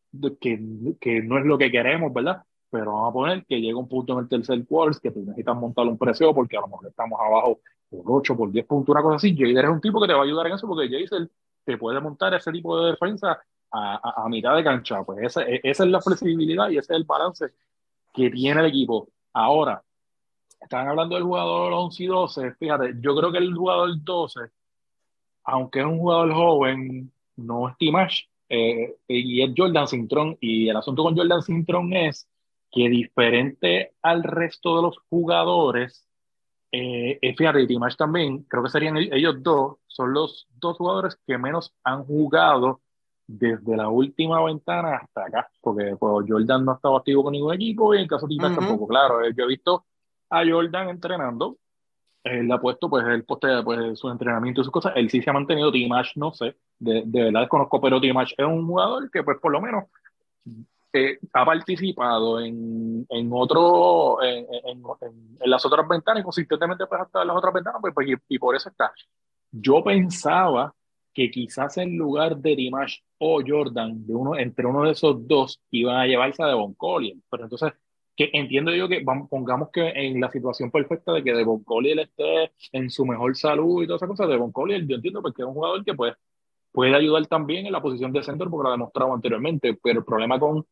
[0.40, 0.61] que,
[1.01, 2.42] que no es lo que queremos, ¿verdad?
[2.70, 5.56] Pero vamos a poner que llega un punto en el tercer quarter que tú necesitas
[5.56, 7.60] montar un precio porque a lo mejor estamos abajo
[7.90, 9.34] por 8, por 10 puntos, una cosa así.
[9.36, 11.30] Jader es un tipo que te va a ayudar en eso porque Jader
[11.64, 13.40] te puede montar ese tipo de defensa
[13.70, 15.02] a, a, mitad de cancha.
[15.04, 17.46] Pues esa, e, esa es la flexibilidad y ese es el balance
[18.12, 19.08] que tiene el equipo.
[19.32, 19.82] Ahora,
[20.60, 22.54] están hablando del jugador 11 y 12.
[22.54, 24.40] Fíjate, yo creo que el jugador 12,
[25.44, 30.36] aunque es un jugador joven, no es Timash, eh, y es Jordan Sintron.
[30.40, 32.28] Y el asunto con Jordan Sintron es
[32.70, 36.06] que diferente al resto de los jugadores,
[36.70, 41.74] eh, fíjate, Timash también, creo que serían ellos dos, son los dos jugadores que menos
[41.82, 42.80] han jugado
[43.26, 47.54] desde la última ventana hasta acá, porque pues, Jordan no ha estado activo con ningún
[47.54, 48.88] equipo y en caso de Timash tampoco.
[48.88, 49.84] Claro, eh, yo he visto
[50.30, 51.56] a Jordan entrenando,
[52.24, 55.30] él ha puesto pues el poste pues su entrenamiento y sus cosas, él sí se
[55.30, 59.22] ha mantenido, Timash no sé, de, de verdad desconozco, pero Timash es un jugador que
[59.22, 59.84] pues por lo menos
[60.93, 67.03] eh, ha participado en, en otro, en, en, en, las otras ventanas y consistentemente pues
[67.03, 68.93] hasta las otras ventanas, pues, pues y, por eso está.
[69.51, 70.74] Yo pensaba
[71.12, 75.61] que quizás en lugar de Dimash o Jordan, de uno, entre uno de esos dos,
[75.70, 77.72] iban a llevarse a Devon Collier, pero entonces
[78.16, 82.01] que entiendo yo que vamos, pongamos que en la situación perfecta de que Devon Collier
[82.01, 85.49] esté en su mejor salud y todas esas cosas, Devon Collier yo entiendo porque es
[85.49, 86.14] un jugador que pues
[86.78, 90.04] puede ayudar también en la posición de centro porque lo ha demostrado anteriormente, pero el
[90.04, 90.64] problema con,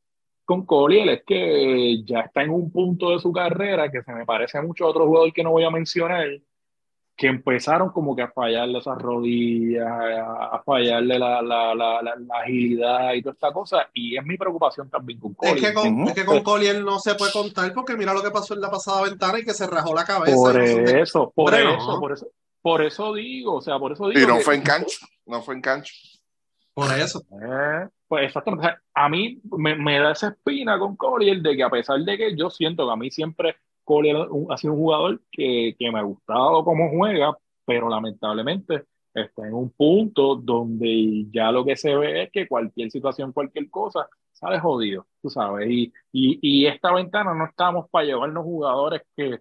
[0.44, 4.24] con Collier es que ya está en un punto de su carrera que se me
[4.24, 6.28] parece mucho a otro jugador que no voy a mencionar,
[7.16, 13.12] que empezaron como que a fallarle esas rodillas, a, fallarle la, la, la, la, agilidad
[13.14, 15.57] y toda esta cosa, y es mi preocupación también con Collier.
[15.57, 18.30] Es que con, es que con Collier no se puede contar porque mira lo que
[18.30, 20.36] pasó en la pasada ventana y que se rajó la cabeza.
[20.36, 22.28] Por eso, por eso, por eso.
[22.62, 24.20] Por eso digo, o sea, por eso digo.
[24.20, 25.93] Y no fue en cancho, no fue en cancho.
[26.74, 27.22] Por eso.
[27.43, 28.68] Eh, pues exactamente.
[28.95, 32.37] a mí me, me, da esa espina con Collier de que a pesar de que
[32.37, 34.16] yo siento que a mí siempre Collier
[34.51, 39.55] ha sido un jugador que, que me ha gustado cómo juega, pero lamentablemente está en
[39.55, 44.61] un punto donde ya lo que se ve es que cualquier situación, cualquier cosa, sale
[44.61, 45.70] jodido, tú sabes.
[45.70, 49.41] Y, y, y esta ventana no estamos para llevarnos jugadores que,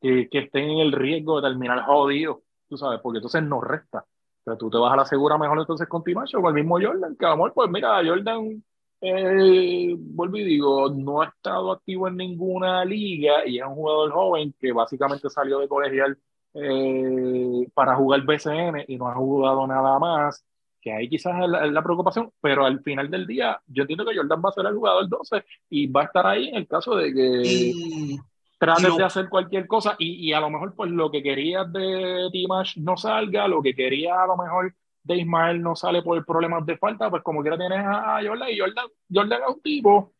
[0.00, 2.38] que, que estén en el riesgo de terminar jodidos
[2.72, 4.06] tú sabes, porque entonces nos resta.
[4.44, 7.16] Pero tú te vas a la segura mejor entonces con Timacho o el mismo Jordan,
[7.16, 8.62] que amor, pues mira, Jordan,
[9.00, 14.12] eh, vuelvo y digo, no ha estado activo en ninguna liga y es un jugador
[14.12, 16.18] joven que básicamente salió de colegial
[16.54, 20.44] eh, para jugar BCN y no ha jugado nada más,
[20.80, 24.42] que ahí quizás es la, preocupación, pero al final del día yo entiendo que Jordan
[24.44, 27.12] va a ser el jugador 12 y va a estar ahí en el caso de
[27.14, 27.72] que
[28.62, 32.28] trates de hacer cualquier cosa y, y, a lo mejor pues lo que querías de
[32.32, 36.64] Dimash no salga, lo que quería a lo mejor de Ismael no sale por problemas
[36.64, 40.12] de falta, pues como quiera tienes a, Jordan y Jordan, Jordan es un tipo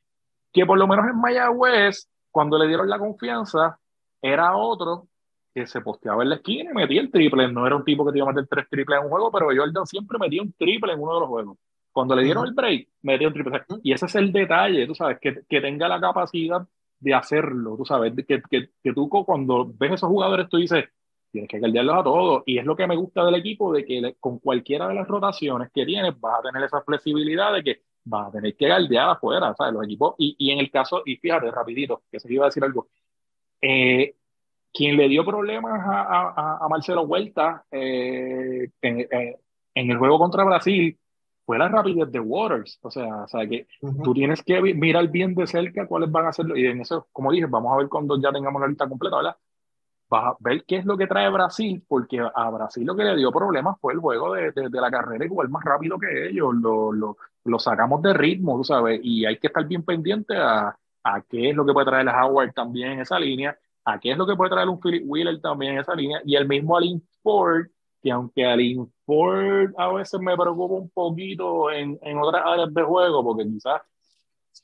[0.53, 3.79] que por lo menos en Mayagüez, cuando le dieron la confianza,
[4.21, 5.07] era otro
[5.55, 7.51] que se posteaba en la esquina y metía el triple.
[7.53, 9.47] No era un tipo que te iba a meter tres triples en un juego, pero
[9.55, 11.59] Jordan siempre metía un triple en uno de los juegos.
[11.93, 13.63] Cuando le dieron el break, metía un triple.
[13.85, 16.67] Y ese es el detalle, tú sabes, que, que tenga la capacidad
[17.03, 20.85] de hacerlo, tú sabes, que, que, que, tú cuando ves esos jugadores tú dices,
[21.31, 24.17] tienes que guardiarlos a todos, y es lo que me gusta del equipo, de que
[24.21, 28.29] con cualquiera de las rotaciones que tienes vas a tener esa flexibilidad de que vas
[28.29, 29.75] a tener que guardiar afuera, ¿sabes?
[29.75, 32.63] Los equipos, y, y en el caso, y fíjate, rapidito, que se iba a decir
[32.65, 32.89] algo,
[33.61, 34.15] eh,
[34.73, 39.37] quien le dio problemas a, a, a Marcelo Huerta eh, en, eh,
[39.75, 40.99] en, el juego contra Brasil
[41.45, 42.79] fue la rapidez de Waters.
[42.83, 43.67] O sea, o sea que
[44.03, 46.47] tú tienes que mirar bien de cerca cuáles van a ser.
[46.57, 49.37] Y en eso, como dije, vamos a ver cuando ya tengamos la lista completa, ¿verdad?
[50.09, 53.17] Vas a ver qué es lo que trae Brasil, porque a Brasil lo que le
[53.17, 56.55] dio problemas fue el juego de, de, la carrera igual más rápido que ellos.
[56.55, 60.77] Lo, lo, lo, sacamos de ritmo, tú sabes, y hay que estar bien pendiente a,
[61.05, 64.19] a qué es lo que puede traer Howard también en esa línea, a qué es
[64.19, 67.03] lo que puede traer un Philip Wheeler también en esa línea, y el mismo Alin
[67.23, 67.67] Ford
[68.03, 68.61] que aunque al
[69.07, 73.81] Ford a veces me preocupa un poquito en, en otras áreas de juego, porque quizás,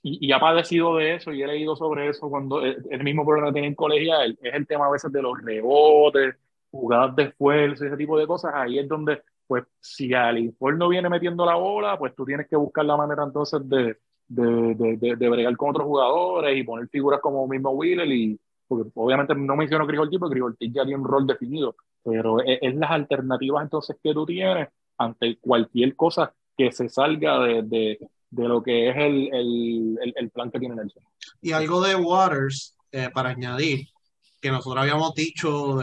[0.03, 3.53] y, y, ha padecido de eso y he leído sobre eso cuando el, mismo problema
[3.53, 6.37] tiene en colegial, es el tema a veces de los rebotes,
[6.71, 10.89] jugadas de esfuerzo, ese tipo de cosas, ahí es donde, pues, si al Ford no
[10.89, 13.97] viene metiendo la bola, pues tú tienes que buscar la manera entonces de,
[14.29, 18.91] de, de, de, bregar con otros jugadores y poner figuras como mismo Wheeler y, porque
[18.95, 21.75] obviamente no menciono Grigolti, porque Grigolti ya tiene un rol definido,
[22.05, 27.63] pero es, las alternativas entonces que tú tienes ante cualquier cosa que se salga de,
[27.63, 27.99] de,
[28.31, 31.03] de lo que es el, el, el, plan que tiene Nelson.
[31.41, 33.87] Y algo de Waters, eh, para añadir,
[34.41, 35.77] que nosotros habíamos dicho,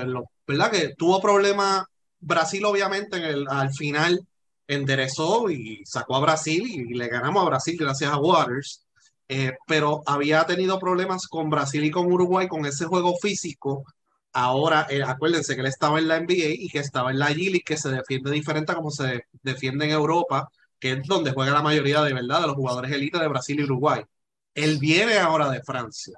[0.47, 0.71] ¿verdad?
[0.71, 1.85] Que tuvo problemas,
[2.19, 4.19] Brasil obviamente en el, al final
[4.67, 8.81] enderezó y sacó a Brasil y le ganamos a Brasil gracias a Waters.
[9.27, 13.83] eh, pero había tenido problemas con Brasil y con Uruguay con ese juego físico.
[14.37, 17.63] Ahora, eh, acuérdense que él estaba en la NBA y que estaba en la G
[17.63, 21.61] que se defiende diferente a como se defiende en Europa, que es donde juega la
[21.61, 24.03] mayoría de verdad de los jugadores élite de Brasil y Uruguay.
[24.53, 26.17] Él viene ahora de Francia,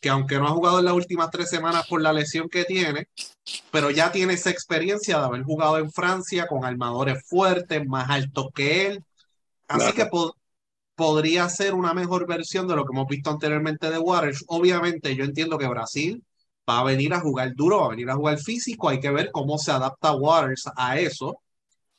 [0.00, 3.06] que aunque no ha jugado en las últimas tres semanas por la lesión que tiene,
[3.70, 8.48] pero ya tiene esa experiencia de haber jugado en Francia con armadores fuertes, más altos
[8.52, 9.04] que él.
[9.68, 10.08] Así que
[10.96, 14.42] podría ser una mejor versión de lo que hemos visto anteriormente de Waters.
[14.48, 16.24] Obviamente yo entiendo que Brasil
[16.68, 19.30] va a venir a jugar duro, va a venir a jugar físico, hay que ver
[19.32, 21.40] cómo se adapta Waters a eso,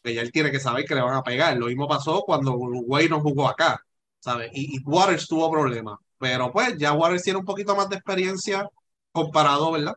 [0.03, 1.57] que ya él tiene que saber que le van a pegar.
[1.57, 3.79] Lo mismo pasó cuando Uruguay no jugó acá,
[4.19, 4.51] ¿sabes?
[4.53, 8.67] Y, Waters tuvo problemas, pero pues ya Waters tiene un poquito más de experiencia
[9.11, 9.95] comparado, ¿verdad?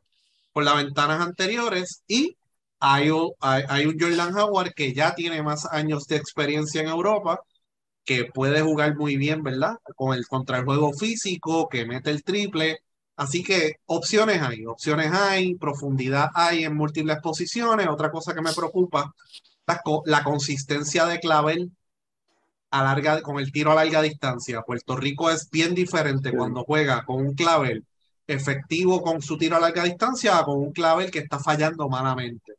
[0.53, 2.37] Con las ventanas anteriores y
[2.81, 3.11] hay,
[3.41, 7.41] hay, hay un Jordan Howard que ya tiene más años de experiencia en Europa
[8.07, 9.77] que puede jugar muy bien, ¿verdad?
[9.97, 12.79] Con el, contra el juego físico, que mete el triple.
[13.17, 17.89] Así que opciones hay, opciones hay, profundidad hay en múltiples posiciones.
[17.89, 19.15] Otra cosa que me preocupa,
[19.67, 21.71] la, la consistencia de Clavel
[22.71, 24.63] a larga, con el tiro a larga distancia.
[24.63, 27.85] Puerto Rico es bien diferente cuando juega con un Clavel
[28.27, 32.55] efectivo con su tiro a larga distancia con un Clavel que está fallando malamente.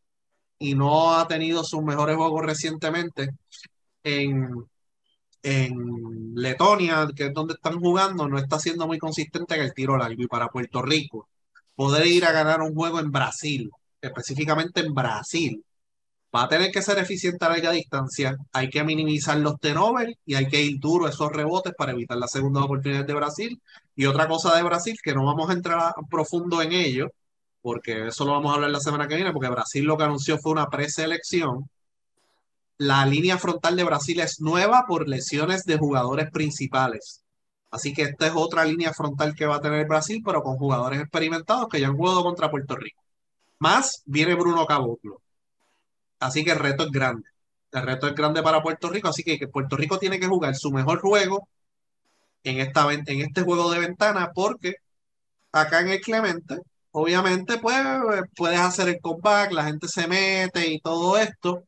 [0.60, 3.30] Y no ha tenido sus mejores juegos recientemente
[4.04, 4.66] en,
[5.44, 9.98] en Letonia, que es donde están jugando, no está siendo muy consistente en el tiro
[9.98, 10.22] largo.
[10.22, 11.28] Y para Puerto Rico,
[11.76, 13.70] poder ir a ganar un juego en Brasil,
[14.02, 15.64] específicamente en Brasil,
[16.36, 18.38] va a tener que ser eficiente a larga distancia.
[18.52, 22.32] Hay que minimizar los tenovers y hay que ir duro esos rebotes para evitar las
[22.32, 23.62] segundas oportunidades de Brasil.
[23.96, 27.12] Y otra cosa de Brasil, que no vamos a entrar profundo en ello,
[27.62, 30.38] porque eso lo vamos a hablar la semana que viene, porque Brasil lo que anunció
[30.38, 31.70] fue una preselección
[32.78, 37.24] la línea frontal de Brasil es nueva por lesiones de jugadores principales.
[37.72, 41.02] Así que esta es otra línea frontal que va a tener Brasil, pero con jugadores
[41.02, 43.04] experimentados que ya han jugado contra Puerto Rico.
[43.60, 45.22] Más viene Bruno Caboclo.
[46.20, 47.28] Así que el reto es grande.
[47.72, 50.72] El reto es grande para Puerto Rico, así que Puerto Rico tiene que jugar su
[50.72, 51.48] mejor juego
[52.44, 54.76] en, esta, en este juego de ventana, porque
[55.52, 56.60] acá en el Clemente,
[56.92, 57.78] obviamente, pues
[58.36, 61.64] puedes hacer el comeback, la gente se mete y todo esto,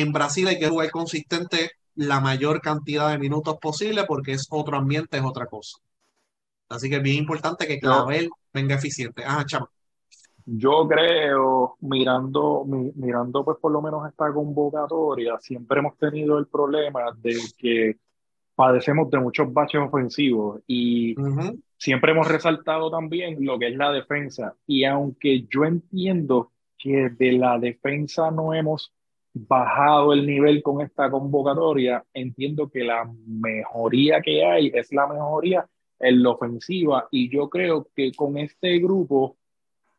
[0.00, 4.76] en Brasil hay que jugar consistente la mayor cantidad de minutos posible porque es otro
[4.76, 5.78] ambiente, es otra cosa.
[6.68, 9.24] Así que es bien importante que Clavel venga eficiente.
[9.24, 9.70] Ajá, chama.
[10.44, 17.12] Yo creo, mirando, mirando pues por lo menos esta convocatoria, siempre hemos tenido el problema
[17.16, 17.96] de que
[18.54, 21.14] padecemos de muchos baches ofensivos y
[21.76, 24.54] siempre hemos resaltado también lo que es la defensa.
[24.66, 28.92] Y aunque yo entiendo que de la defensa no hemos
[29.36, 35.66] bajado el nivel con esta convocatoria, entiendo que la mejoría que hay es la mejoría
[35.98, 39.36] en la ofensiva y yo creo que con este grupo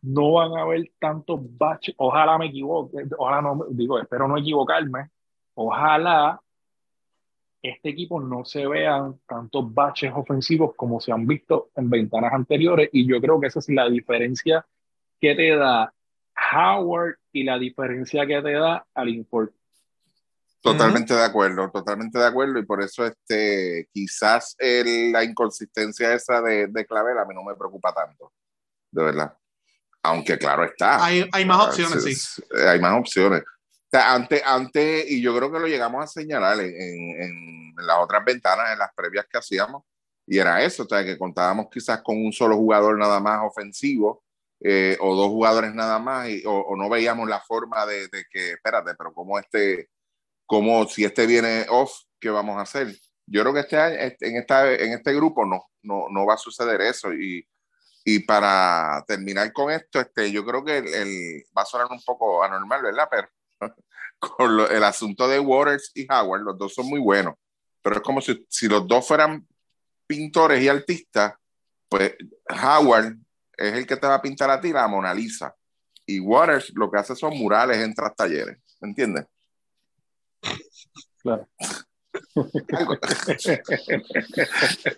[0.02, 5.10] no van a haber tantos baches, ojalá me equivoque, ojalá no, digo, espero no equivocarme,
[5.54, 6.42] ojalá
[7.62, 12.90] este equipo no se vean tantos baches ofensivos como se han visto en ventanas anteriores
[12.92, 14.66] y yo creo que esa es la diferencia
[15.20, 15.94] que te da
[16.54, 19.54] Howard y la diferencia que te da al import.
[20.62, 26.68] Totalmente de acuerdo, totalmente de acuerdo y por eso este, quizás la inconsistencia esa de,
[26.68, 28.34] de Clavel a mí no me preocupa tanto,
[28.91, 29.38] de verdad.
[30.04, 31.04] Aunque claro está.
[31.04, 32.41] Hay, hay más opciones, sí.
[32.66, 33.43] Hay más opciones.
[33.91, 38.72] antes, antes, y yo creo que lo llegamos a señalar en, en, las otras ventanas,
[38.72, 39.84] en las previas que hacíamos,
[40.26, 44.24] y era eso, o sea, que contábamos quizás con un solo jugador nada más ofensivo,
[44.60, 48.95] eh, o dos jugadores nada más, y, o, no veíamos la forma de, que, espérate,
[48.95, 49.89] pero como este,
[50.45, 52.95] como si este viene off, ¿qué vamos a hacer?
[53.28, 56.82] Yo creo que este en, esta, en este grupo no, no, no va a suceder
[56.82, 57.14] eso.
[57.14, 57.45] Y,
[58.05, 62.41] y para terminar con esto, este, yo creo que el, va a sonar un poco
[62.41, 63.10] anormal, ¿verdad?
[63.12, 63.28] Pero
[64.20, 67.36] con el asunto de Waters y Howard, los dos son muy buenos,
[67.82, 69.45] pero es como si, si los dos fueran
[70.08, 71.34] pintores y artistas,
[71.89, 72.16] pues
[72.49, 73.18] Howard
[73.58, 75.53] es el que te va a pintar a ti la Mona Lisa.
[76.05, 78.58] Y Waters lo que hace son murales en tras talleres.
[78.80, 79.26] ¿Me entiendes?
[81.22, 81.47] Claro.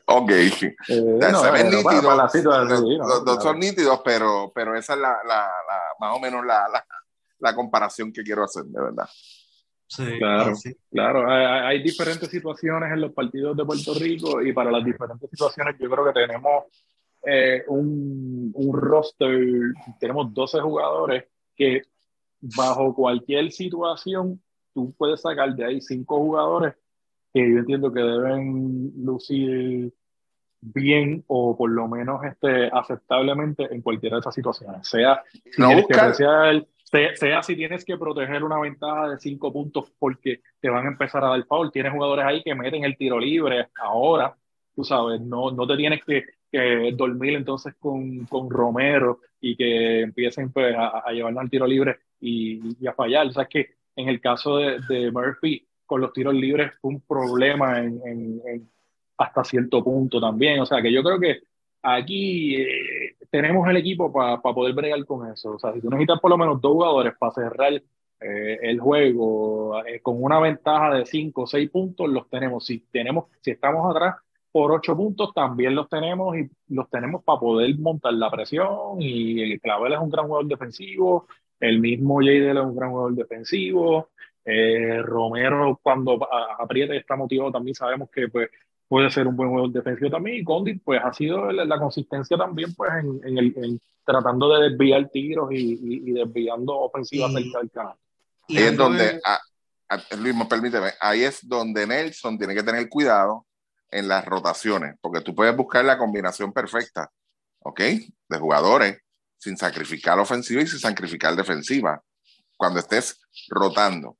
[0.05, 0.31] ok.
[0.31, 2.33] Eh, no, se ven nítidos.
[2.43, 5.49] los, dos son nítidos, pero, pero esa es la, la,
[5.99, 6.67] más o menos la,
[7.39, 9.09] la, comparación que quiero hacer, de verdad.
[9.87, 10.75] Sí, claro, sí.
[10.91, 11.29] claro.
[11.31, 15.75] Hay, hay, diferentes situaciones en los partidos de Puerto Rico y para las diferentes situaciones
[15.79, 16.65] yo creo que tenemos
[17.25, 21.83] eh, un, un, roster, tenemos 12 jugadores que
[22.39, 24.41] bajo cualquier situación
[24.73, 26.75] tú puedes sacar de ahí cinco jugadores
[27.33, 29.93] que yo entiendo que deben lucir
[30.61, 34.87] bien o por lo menos este, aceptablemente en cualquiera de esas situaciones.
[34.87, 40.41] Sea si, tienes que sea, si tienes que proteger una ventaja de cinco puntos porque
[40.59, 43.67] te van a empezar a dar foul, tienes jugadores ahí que meten el tiro libre
[43.79, 44.35] ahora,
[44.75, 46.23] tú sabes, no, no te tienes que,
[46.95, 51.99] dormir entonces con, con, Romero y que empiecen pues, a, a llevarnos al tiro libre
[52.19, 53.27] y, a fallar.
[53.27, 56.91] O sea, es que en el caso de, de Murphy, con los tiros libres fue
[56.91, 58.69] un problema en, en,
[59.17, 60.59] hasta cierto punto también.
[60.59, 61.39] O sea, que yo creo que
[61.81, 65.53] aquí eh, tenemos el equipo para poder bregar con eso.
[65.53, 69.83] O sea, si tú necesitas por lo menos dos jugadores para cerrar eh, el juego
[69.85, 72.65] eh, con una ventaja de 5 o 6 puntos, los tenemos.
[72.65, 73.25] Si, tenemos.
[73.41, 74.15] si estamos atrás
[74.51, 78.99] por 8 puntos, también los tenemos y los tenemos para poder montar la presión.
[78.99, 81.27] Y el Clavel es un gran jugador defensivo.
[81.59, 84.09] El mismo Jadel es un gran jugador defensivo.
[84.45, 86.19] Eh, Romero, cuando
[86.57, 88.49] aprieta y está motivado, también sabemos que pues,
[88.87, 90.37] puede ser un buen jugador defensivo también.
[90.37, 92.91] Y Condit, pues ha sido la, consistencia también pues,
[93.23, 97.95] en, el, tratando de desviar tiros y, desviando ofensivas cerca del canal.
[98.49, 99.21] Ahí es donde,
[100.17, 103.45] Luis, permíteme, ahí es donde Nelson tiene que tener cuidado
[103.91, 107.11] en las rotaciones, porque tú puedes buscar la combinación perfecta,
[107.59, 107.79] ¿ok?
[107.79, 108.99] De jugadores,
[109.37, 112.01] sin sacrificar ofensiva y sin sacrificar defensiva
[112.57, 114.17] cuando estés rotando.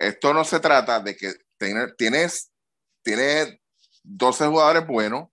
[0.00, 1.34] esto no se trata de que
[1.96, 2.50] tienes,
[3.02, 3.58] tienes
[4.02, 5.28] 12 jugadores buenos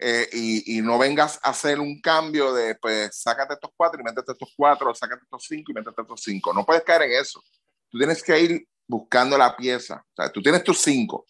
[0.00, 4.30] eh, y, no vengas a hacer un cambio de, pues, sácate estos cuatro y métete
[4.30, 6.54] estos cuatro, sácate estos cinco y métete estos cinco.
[6.54, 7.42] No puedes caer en eso.
[7.90, 10.04] Tú tienes que ir buscando la pieza.
[10.12, 11.26] O sea, tú tienes tus cinco,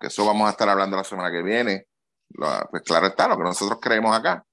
[0.00, 1.86] que eso vamos a estar hablando la semana que viene.
[2.70, 4.44] Pues claro está, lo que nosotros creemos acá.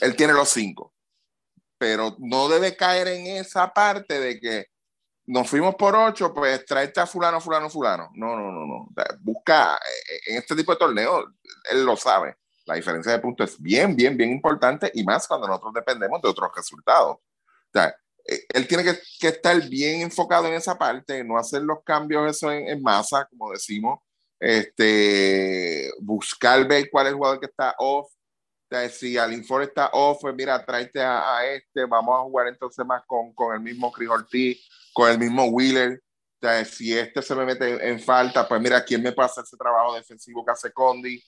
[0.00, 0.94] Él tiene los cinco
[1.84, 4.68] pero no debe caer en esa parte de que
[5.26, 8.10] nos fuimos por ocho, pues tráete a fulano, fulano, fulano.
[8.14, 8.88] No, no, no, no.
[9.20, 11.26] Busca, eh, en este tipo de torneos,
[11.70, 12.36] él lo sabe.
[12.64, 16.28] La diferencia de puntos es bien, bien, bien importante y más cuando nosotros dependemos de
[16.28, 17.16] otros resultados.
[17.16, 17.94] O sea,
[18.26, 22.30] eh, él tiene que, que, estar bien enfocado en esa parte, no hacer los cambios
[22.30, 24.00] eso en, en masa, como decimos,
[24.40, 28.10] este, buscar ver cuál es el jugador que está off,
[28.90, 33.32] si Alinfor está off, pues mira, tráete a, este, vamos a jugar entonces más con,
[33.32, 36.02] con el mismo Chris Ortiz, con el mismo Wheeler.
[36.64, 40.44] si este se me mete en falta, pues mira, ¿quién me pasa ese trabajo defensivo
[40.44, 41.22] que hace Condi?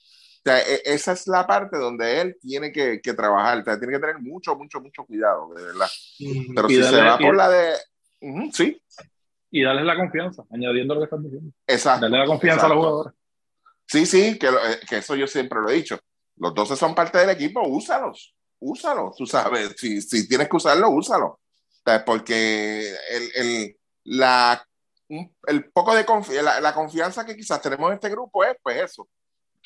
[0.45, 4.55] E, esa es la parte donde él tiene que, que trabajar, tiene que tener mucho,
[4.55, 5.87] mucho, mucho cuidado, de verdad.
[6.55, 7.75] Pero si se va por la de...
[8.51, 8.81] sí.
[9.49, 11.51] Y darle la confianza, añadiendo lo que están diciendo.
[11.65, 12.01] Exacto.
[12.01, 13.13] Darle la confianza a los jugadores.
[13.85, 15.97] Sí, sí, que, eh, que eso yo siempre lo he dicho
[16.37, 20.89] los 12 son parte del equipo, úsalos, úsalos, tú sabes, si, si tienes que usarlo,
[20.89, 21.39] úsalo.
[22.05, 24.61] Porque el, el, la,
[25.47, 29.07] el poco de confianza, la, confianza que quizás tenemos en este grupo es pues eso.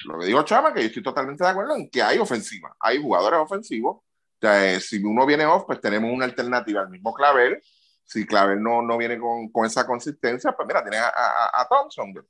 [0.05, 3.01] Lo que digo Chama, que yo estoy totalmente de acuerdo en que hay ofensiva, hay
[3.01, 4.03] jugadores ofensivos.
[4.43, 7.61] O si uno viene off, pues tenemos una alternativa al mismo Clavel.
[8.11, 11.67] Si Clavel no, no viene con, con esa consistencia, pues mira, tienes a, a, a
[11.69, 12.11] Thompson.
[12.11, 12.25] Pues,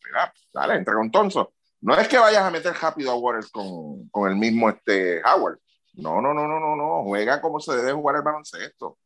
[0.53, 1.47] dale, entra con Thompson.
[1.82, 5.57] No es que vayas a meter rápido a Waters con, con, el mismo este Howard.
[5.95, 7.03] No, no, no, no, no, no.
[7.05, 8.99] Juega como se debe jugar el baloncesto.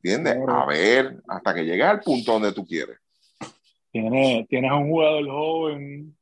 [0.00, 0.38] ¿Entiendes?
[0.46, 2.98] A ver, hasta que llegues al punto donde tú quieres.
[3.90, 6.16] Tienes, tienes a un jugador joven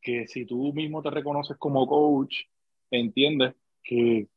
[0.00, 2.36] que si tú mismo te reconoces como coach,
[2.88, 4.28] entiendes que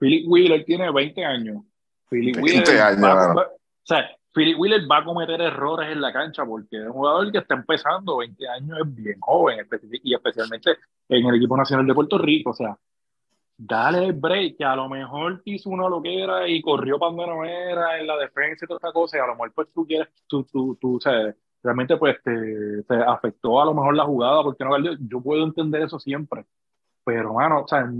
[0.00, 1.62] Philip Wheeler tiene 20 años.
[2.10, 6.76] Philip 20 años, o sea, Philip Wheeler va a cometer errores en la cancha porque
[6.76, 9.66] es un jugador que está empezando, 20 años, es bien joven,
[10.04, 10.76] y especialmente
[11.08, 12.50] en el equipo nacional de Puerto Rico.
[12.50, 12.78] O sea,
[13.56, 17.98] dale el break, que a lo mejor hizo una loquera y corrió cuando no era
[17.98, 20.44] en la defensa y toda esta cosa, y a lo mejor pues tú quieres, tú,
[20.44, 24.78] tú, tú, sea, realmente pues te, te, afectó a lo mejor la jugada, porque no,
[24.78, 26.44] yo puedo entender eso siempre,
[27.04, 27.90] pero mano, o sea,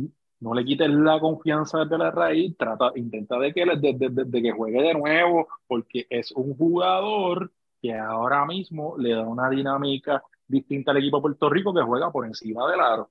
[0.40, 4.82] no le quites la confianza desde la raíz, trata, intenta de que, de, que juegue
[4.82, 10.98] de nuevo, porque es un jugador que ahora mismo le da una dinámica distinta al
[10.98, 13.10] equipo de Puerto Rico que juega por encima del aro,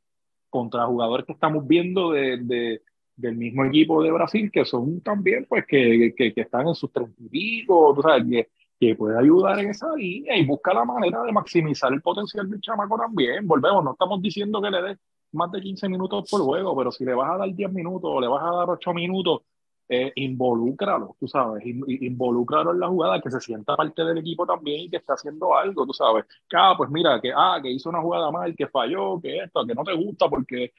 [0.50, 2.82] contra jugadores que estamos viendo de,
[3.16, 6.92] del mismo equipo de Brasil, que son también, pues, que, que, que están en sus
[6.92, 8.50] treinta y pico, tú sabes, que,
[8.80, 12.62] que puede ayudar en esa línea y busca la manera de maximizar el potencial del
[12.62, 13.46] chamaco también.
[13.48, 14.98] Volvemos, no estamos diciendo que le dé
[15.38, 18.20] más de 15 minutos por juego, pero si le vas a dar 10 minutos o
[18.20, 19.44] le vas a dar 8 minutos,
[19.90, 24.82] eh, involúcralo, tú sabes, involúcralo en la jugada, que se sienta parte del equipo también
[24.82, 26.26] y que está haciendo algo, tú sabes.
[26.50, 29.66] Que, ah, pues mira, que, ah, que hizo una jugada mal, que falló, que esto,
[29.66, 30.74] que no te gusta, porque,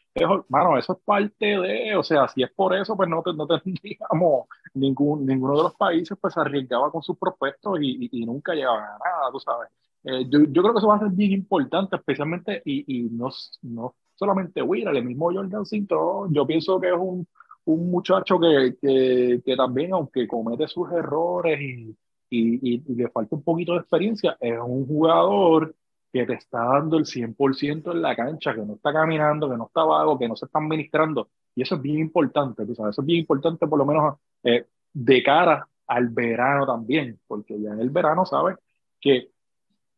[0.48, 3.46] mano, eso es parte de, o sea, si es por eso, pues no, te, no
[3.46, 8.82] tendríamos, ningún, ninguno de los países pues arriesgaba con sus prospectos y, y, nunca llegaban
[8.84, 9.70] a nada, tú sabes.
[10.04, 13.30] Eh, yo, yo, creo que eso va a ser bien importante, especialmente, y, y no,
[13.62, 17.26] no solamente Wheeler, el mismo Jordan Cinto, yo pienso que es un,
[17.66, 21.96] un muchacho que, que, que, también, aunque comete sus errores y,
[22.30, 25.74] y, y, le falta un poquito de experiencia, es un jugador
[26.12, 29.66] que te está dando el 100% en la cancha, que no está caminando, que no
[29.66, 31.28] está vago, que no se está administrando.
[31.54, 35.22] Y eso es bien importante, sabes, eso es bien importante por lo menos eh, de
[35.22, 38.56] cara al verano también, porque ya en el verano sabes
[39.00, 39.30] que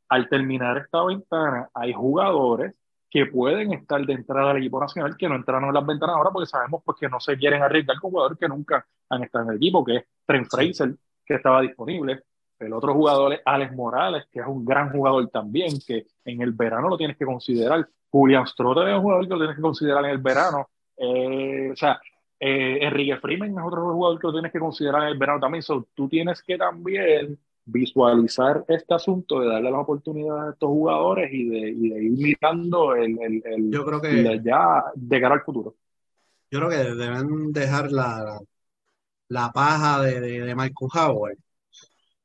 [0.08, 2.74] al terminar esta ventana hay jugadores
[3.10, 6.30] que pueden estar de entrada al equipo nacional que no entraron en las ventanas ahora
[6.30, 9.50] porque sabemos pues, que no se quieren arriesgar con jugadores que nunca han estado en
[9.50, 10.94] el equipo, que es Trent Fraser,
[11.26, 12.22] que estaba disponible,
[12.60, 16.52] el otro jugador es Alex Morales, que es un gran jugador también, que en el
[16.52, 17.88] verano lo tienes que considerar.
[18.10, 20.68] Julian Strotter es un jugador que lo tienes que considerar en el verano.
[20.96, 21.98] Eh, o sea,
[22.38, 25.62] eh, Enrique Freeman es otro jugador que lo tienes que considerar en el verano también.
[25.62, 27.38] So, tú tienes que también
[27.70, 33.18] visualizar este asunto de darle las oportunidades a estos jugadores y de, ir mirando el,
[33.20, 35.74] el, yo creo que, ya de cara al futuro.
[36.50, 38.40] Yo creo que deben dejar la,
[39.28, 41.38] la paja de, de, de Michael Howard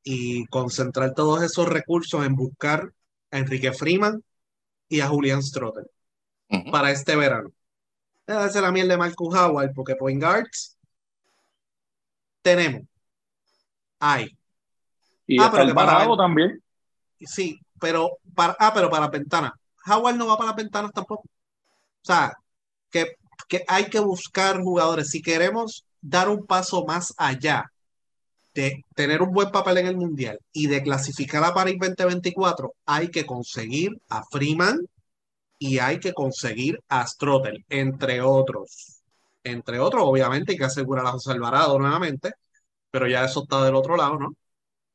[0.02, 2.92] y concentrar todos esos recursos en buscar
[3.30, 4.22] a Enrique Freeman
[4.88, 5.90] y a Julian Strotter
[6.70, 7.50] para este verano.
[8.26, 10.76] Debe hacer la miel de Marcus Howard porque point guards
[12.42, 12.82] tenemos.
[13.98, 14.36] Hay.
[15.26, 16.62] Y ah, pero para también.
[17.20, 19.52] Sí, pero para, ah, pero para ventanas.
[19.86, 21.22] Howard no va para las ventanas tampoco.
[21.24, 22.32] O sea,
[22.90, 23.16] que,
[23.48, 25.10] que hay que buscar jugadores.
[25.10, 27.70] Si queremos dar un paso más allá
[28.54, 33.08] de tener un buen papel en el Mundial y de clasificar a París 2024, hay
[33.08, 34.80] que conseguir a Freeman
[35.58, 39.02] y hay que conseguir a Strotter, entre otros.
[39.44, 42.32] Entre otros, obviamente, hay que asegurar a José Alvarado nuevamente,
[42.90, 44.34] pero ya eso está del otro lado, ¿no?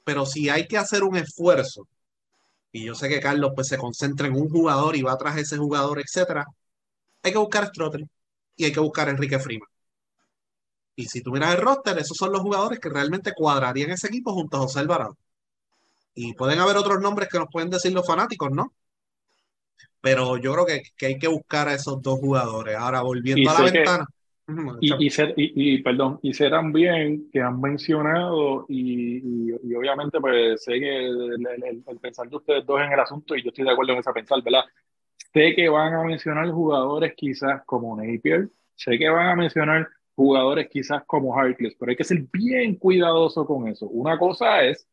[0.03, 1.87] Pero si hay que hacer un esfuerzo,
[2.71, 5.57] y yo sé que Carlos pues se concentra en un jugador y va tras ese
[5.57, 6.45] jugador, etcétera,
[7.23, 8.05] hay que buscar a Strotter
[8.55, 9.67] y hay que buscar a Enrique Freeman.
[10.95, 14.33] Y si tú miras el roster, esos son los jugadores que realmente cuadrarían ese equipo
[14.33, 15.17] junto a José Alvarado.
[16.13, 18.73] Y pueden haber otros nombres que nos pueden decir los fanáticos, ¿no?
[20.01, 22.75] Pero yo creo que, hay que buscar a esos dos jugadores.
[22.75, 24.07] Ahora, volviendo a la ventana.
[24.79, 31.99] Y, y, perdón, y sé también que han mencionado, y, obviamente pues sé que el,
[32.01, 34.41] pensar de ustedes dos en el asunto, y yo estoy de acuerdo en esa pensar,
[34.43, 34.63] ¿verdad?
[35.33, 40.67] Sé que van a mencionar jugadores quizás como Napier, sé que van a mencionar jugadores
[40.69, 43.87] quizás como Harkless, pero hay que ser bien cuidadoso con eso.
[43.87, 44.87] Una cosa es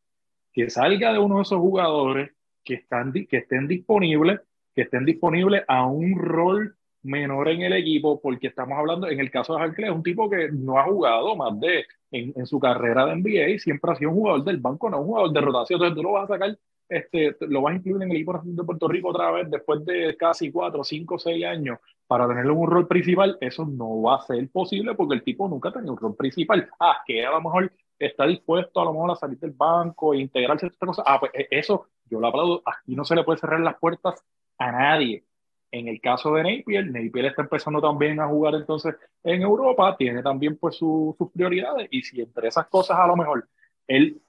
[0.52, 2.30] que salga de uno de esos jugadores
[2.64, 4.40] que, están, que estén disponibles,
[4.74, 6.78] que estén disponibles a un rol
[7.09, 10.28] menor en el equipo, porque estamos hablando, en el caso de Harkless, es un tipo
[10.30, 14.11] que no ha jugado más de, en, en, su carrera de NBA, siempre ha sido
[14.11, 16.59] un jugador del banco, no un jugador de rotación, entonces tú lo vas a sacar,
[16.88, 20.16] este, lo vas a incluir en el equipo de Puerto Rico otra vez después de
[20.16, 24.48] casi cuatro, cinco, seis años para tenerlo un rol principal, eso no va a ser
[24.50, 26.68] posible porque el tipo nunca tenido un rol principal.
[26.80, 30.18] Ah, que a lo mejor está dispuesto a lo mejor a salir del banco e
[30.18, 31.02] integrarse a esta cosa.
[31.04, 32.62] Ah, pues e, eso yo lo aplaudo.
[32.64, 34.24] Aquí no se le puede cerrar las puertas
[34.56, 35.24] a nadie.
[35.71, 40.23] En el caso de Napier, Napier está empezando también a jugar entonces en Europa, tiene
[40.23, 43.49] también pues sus prioridades y si entre esas cosas a lo mejor
[43.87, 44.21] él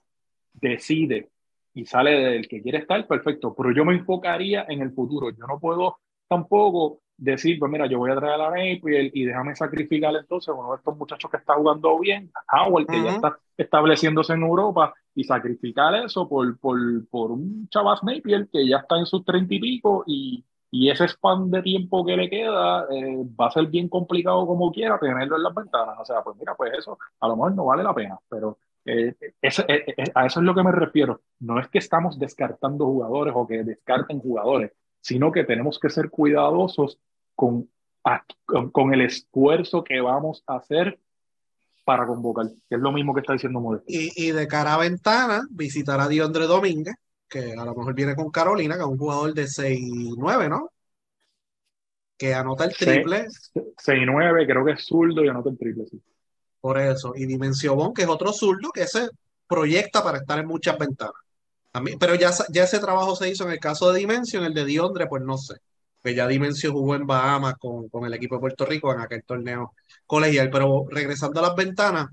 [0.53, 1.29] decide
[1.73, 5.45] y sale del que quiere estar, perfecto, pero yo me enfocaría en el futuro, yo
[5.47, 10.13] no puedo tampoco decir, pues mira, yo voy a traer a Napier y déjame sacrificar
[10.15, 14.41] entonces uno de estos muchachos que está jugando bien, Howard, que ya está estableciéndose en
[14.41, 16.77] Europa, y sacrificar eso por, por,
[17.09, 21.07] por un Chavas Napier que ya está en sus treinta y pico y, y, ese
[21.07, 25.37] span de tiempo que le queda eh, va a ser bien complicado como quiera tenerlo
[25.37, 25.95] en las ventanas.
[25.99, 29.15] O sea, pues mira, pues eso a lo mejor no vale la pena, pero eh,
[29.21, 31.21] eh, a eso es lo que me refiero.
[31.39, 36.09] No es que estamos descartando jugadores o que descarten jugadores, sino que tenemos que ser
[36.09, 36.99] cuidadosos
[37.35, 37.69] con,
[38.71, 40.99] con, el esfuerzo que vamos a hacer
[41.85, 43.85] para convocar, que es lo mismo que está diciendo Modesto.
[43.87, 46.95] Y, de cara a ventana, visitar a Diondre Domínguez,
[47.29, 50.71] que a lo mejor viene con Carolina, que es un jugador de 6-9, ¿no?
[52.17, 53.27] Que anota el triple.
[53.53, 56.01] 6-9, creo que es zurdo y anota el triple, sí.
[56.59, 57.13] Por eso.
[57.15, 59.09] Y Dimensión, que es otro zurdo, que se
[59.47, 61.13] proyecta para estar en muchas ventanas.
[61.71, 64.65] También, pero ya, ya ese trabajo se hizo en el caso de Dimension, el de
[64.65, 65.55] Diondre, pues no sé
[66.01, 69.23] que ya Dimensio jugó en Bahamas con, con, el equipo de Puerto Rico en aquel
[69.23, 69.73] torneo
[70.05, 70.49] colegial.
[70.49, 72.07] Pero regresando a las ventanas,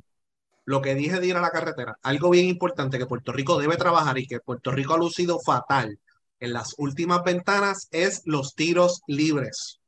[0.66, 3.76] lo que dije de ir a la carretera, algo bien importante que Puerto Rico debe
[3.76, 5.98] trabajar y que Puerto Rico ha lucido fatal
[6.40, 9.80] en las últimas ventanas es los tiros libres.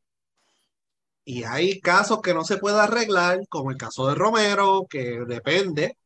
[1.25, 5.99] Y hay casos que no se puede arreglar, como el caso de Romero, que depende,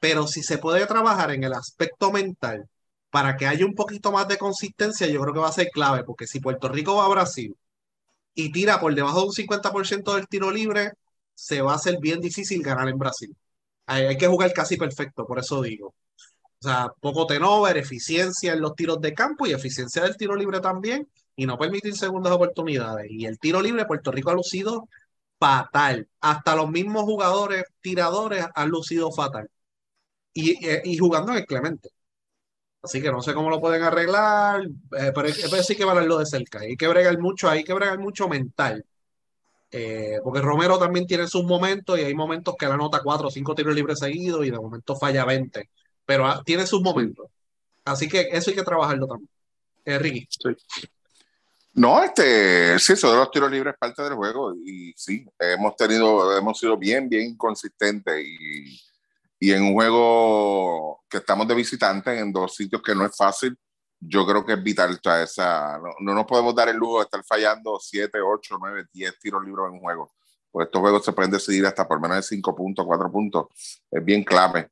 [0.00, 2.68] pero si se puede trabajar en el aspecto mental
[3.10, 6.04] para que haya un poquito más de consistencia, yo creo que va a ser clave,
[6.04, 7.56] porque si Puerto Rico va a Brasil
[8.34, 10.92] y tira por debajo de un 50% del tiro libre,
[11.34, 13.36] se va a hacer bien difícil ganar en Brasil.
[13.86, 15.94] Hay, hay que jugar casi perfecto, por eso digo.
[16.60, 20.60] O sea, poco tenover, eficiencia en los tiros de campo y eficiencia del tiro libre
[20.60, 23.06] también, y no permitir segundas oportunidades.
[23.10, 24.88] Y el tiro libre, Puerto Rico ha lucido
[25.40, 26.08] fatal.
[26.20, 29.48] Hasta los mismos jugadores tiradores han lucido fatal.
[30.34, 31.90] Y, y jugando en el Clemente.
[32.82, 36.26] Así que no sé cómo lo pueden arreglar, eh, pero hay, sí que verlo de
[36.26, 36.60] cerca.
[36.60, 38.84] Hay que bregar mucho, hay que bregar mucho mental.
[39.74, 43.30] Eh, porque Romero también tiene sus momentos y hay momentos que la anota cuatro o
[43.30, 45.68] cinco tiros libres seguidos y de momento falla 20.
[46.04, 47.26] Pero ah, tiene sus momentos.
[47.84, 49.30] Así que eso hay que trabajarlo también.
[49.84, 50.28] Eh, Ricky.
[50.28, 50.86] Sí.
[51.74, 55.74] No, este, sí, eso de los tiros libres es parte del juego y sí, hemos
[55.74, 58.78] tenido, hemos sido bien, bien consistentes y
[59.42, 63.58] y en un juego que estamos de visitante en dos sitios que no es fácil,
[64.04, 64.98] yo creo que es vital.
[65.22, 69.18] esa, no, no, nos podemos dar el lujo de estar fallando 7, 8, 9, 10
[69.20, 70.12] tiros libres en un juego.
[70.50, 73.46] Pues estos juegos se pueden decidir hasta por menos de 5 puntos, 4 puntos.
[73.90, 74.70] Es bien clave.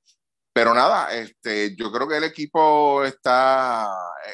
[0.52, 3.88] Pero nada, este, yo creo que el equipo está,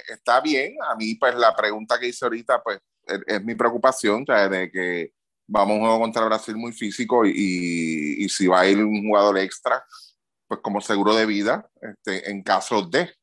[0.09, 0.75] está bien.
[0.89, 4.71] A mí, pues la pregunta que hice ahorita, pues es, es mi preocupación, o de
[4.71, 5.13] que
[5.47, 9.07] vamos a un juego contra Brasil muy físico y, y si va a ir un
[9.07, 9.85] jugador extra,
[10.49, 13.15] pues como seguro de vida este, en caso de,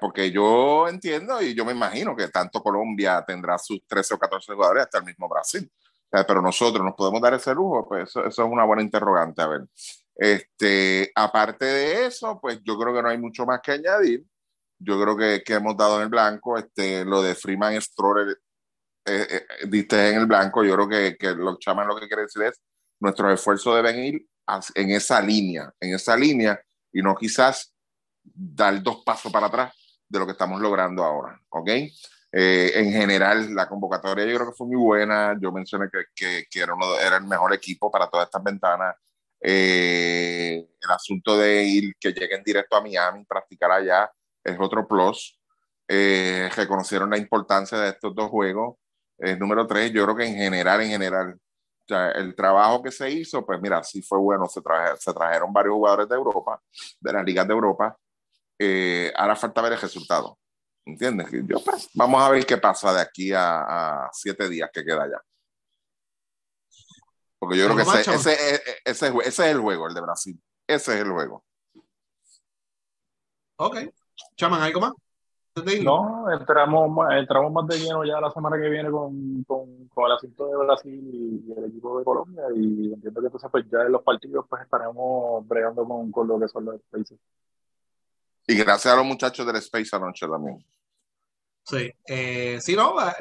[0.00, 4.52] porque yo entiendo y yo me imagino que tanto Colombia tendrá sus 13 o 14
[4.54, 5.70] jugadores hasta el mismo Brasil,
[6.10, 9.60] pero nosotros nos podemos dar ese lujo, pues eso, es una buena interrogante, a ver.
[10.16, 14.24] Este, aparte de eso, pues yo creo que no hay mucho más que añadir.
[14.80, 18.38] Yo creo que, que hemos dado en el blanco, este, lo de Freeman Stroller,
[19.06, 22.22] eh, eh, diste en el blanco, yo creo que, que los chaman lo que quiere
[22.22, 22.60] decir es,
[23.00, 24.26] nuestros esfuerzos deben ir
[24.74, 26.60] en esa línea, en esa línea,
[26.92, 27.72] y no quizás
[28.34, 29.72] dar dos pasos para atrás
[30.08, 31.70] de lo que estamos logrando ahora, ¿ok?
[32.30, 35.36] Eh, en general, la convocatoria yo creo que fue muy buena.
[35.40, 38.96] Yo mencioné que, que, que era, uno, era, el mejor equipo para todas estas ventanas.
[39.40, 44.10] Eh, el asunto de ir, que lleguen directo a Miami, practicar allá,
[44.44, 45.38] es otro plus.
[45.88, 48.76] Eh, reconocieron la importancia de estos dos juegos.
[49.38, 51.38] número tres, yo creo que en general, en general,
[52.14, 54.60] el trabajo que se hizo, pues mira, sí fue bueno, se,
[54.98, 56.60] se trajeron varios jugadores de Europa,
[57.00, 57.96] de las ligas de Europa,
[58.58, 60.38] eh, ahora falta ver el resultado,
[60.84, 61.28] ¿entiendes?
[61.46, 65.22] Yo, pues, vamos a ver qué pasa de aquí a, siete días que queda ya.
[67.38, 68.32] Porque yo creo que ese, ese,
[68.84, 70.42] ese, ese, es el juego, el de Brasil.
[70.66, 71.44] Ese es el juego.
[73.56, 73.76] Ok.
[74.36, 74.92] Chaman, ¿algo más?
[75.82, 80.12] No, entramos, entramos más de lleno ya la semana que viene con, con, con el
[80.12, 83.92] asunto de Brasil y, el equipo de Colombia y entiendo que entonces pues ya en
[83.92, 87.18] los partidos pues estaremos bregando con, con lo que son los Spaces.
[88.48, 90.64] Y gracias a los muchachos del Space anoche también.
[91.64, 93.12] Sí, eh, sí, no, eh,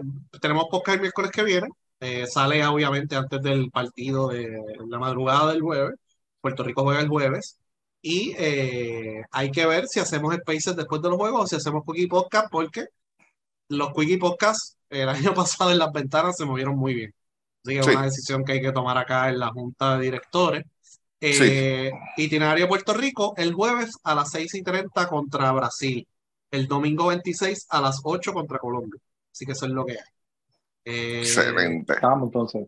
[0.42, 1.68] tenemos podcast el miércoles que viene.
[2.00, 5.96] Eh, sale obviamente antes del partido de la madrugada del jueves.
[6.40, 7.60] Puerto Rico juega el jueves.
[8.02, 11.84] Y eh, hay que ver si hacemos spaces después de los juegos o si hacemos
[11.86, 12.88] Quickie Podcast, porque
[13.68, 17.14] los Quickie Podcasts el año pasado en las ventanas se movieron muy bien.
[17.66, 20.66] Así que es una decisión que hay que tomar acá en la Junta de Directores.
[21.20, 26.08] Eh, Itinerario Puerto Rico el jueves a las 6 y 30 contra Brasil.
[26.52, 29.00] El domingo 26 a las 8 contra Colombia.
[29.32, 29.98] Así que eso es lo que hay.
[30.86, 31.96] Eh, Excelente.
[32.02, 32.68] Vamos entonces.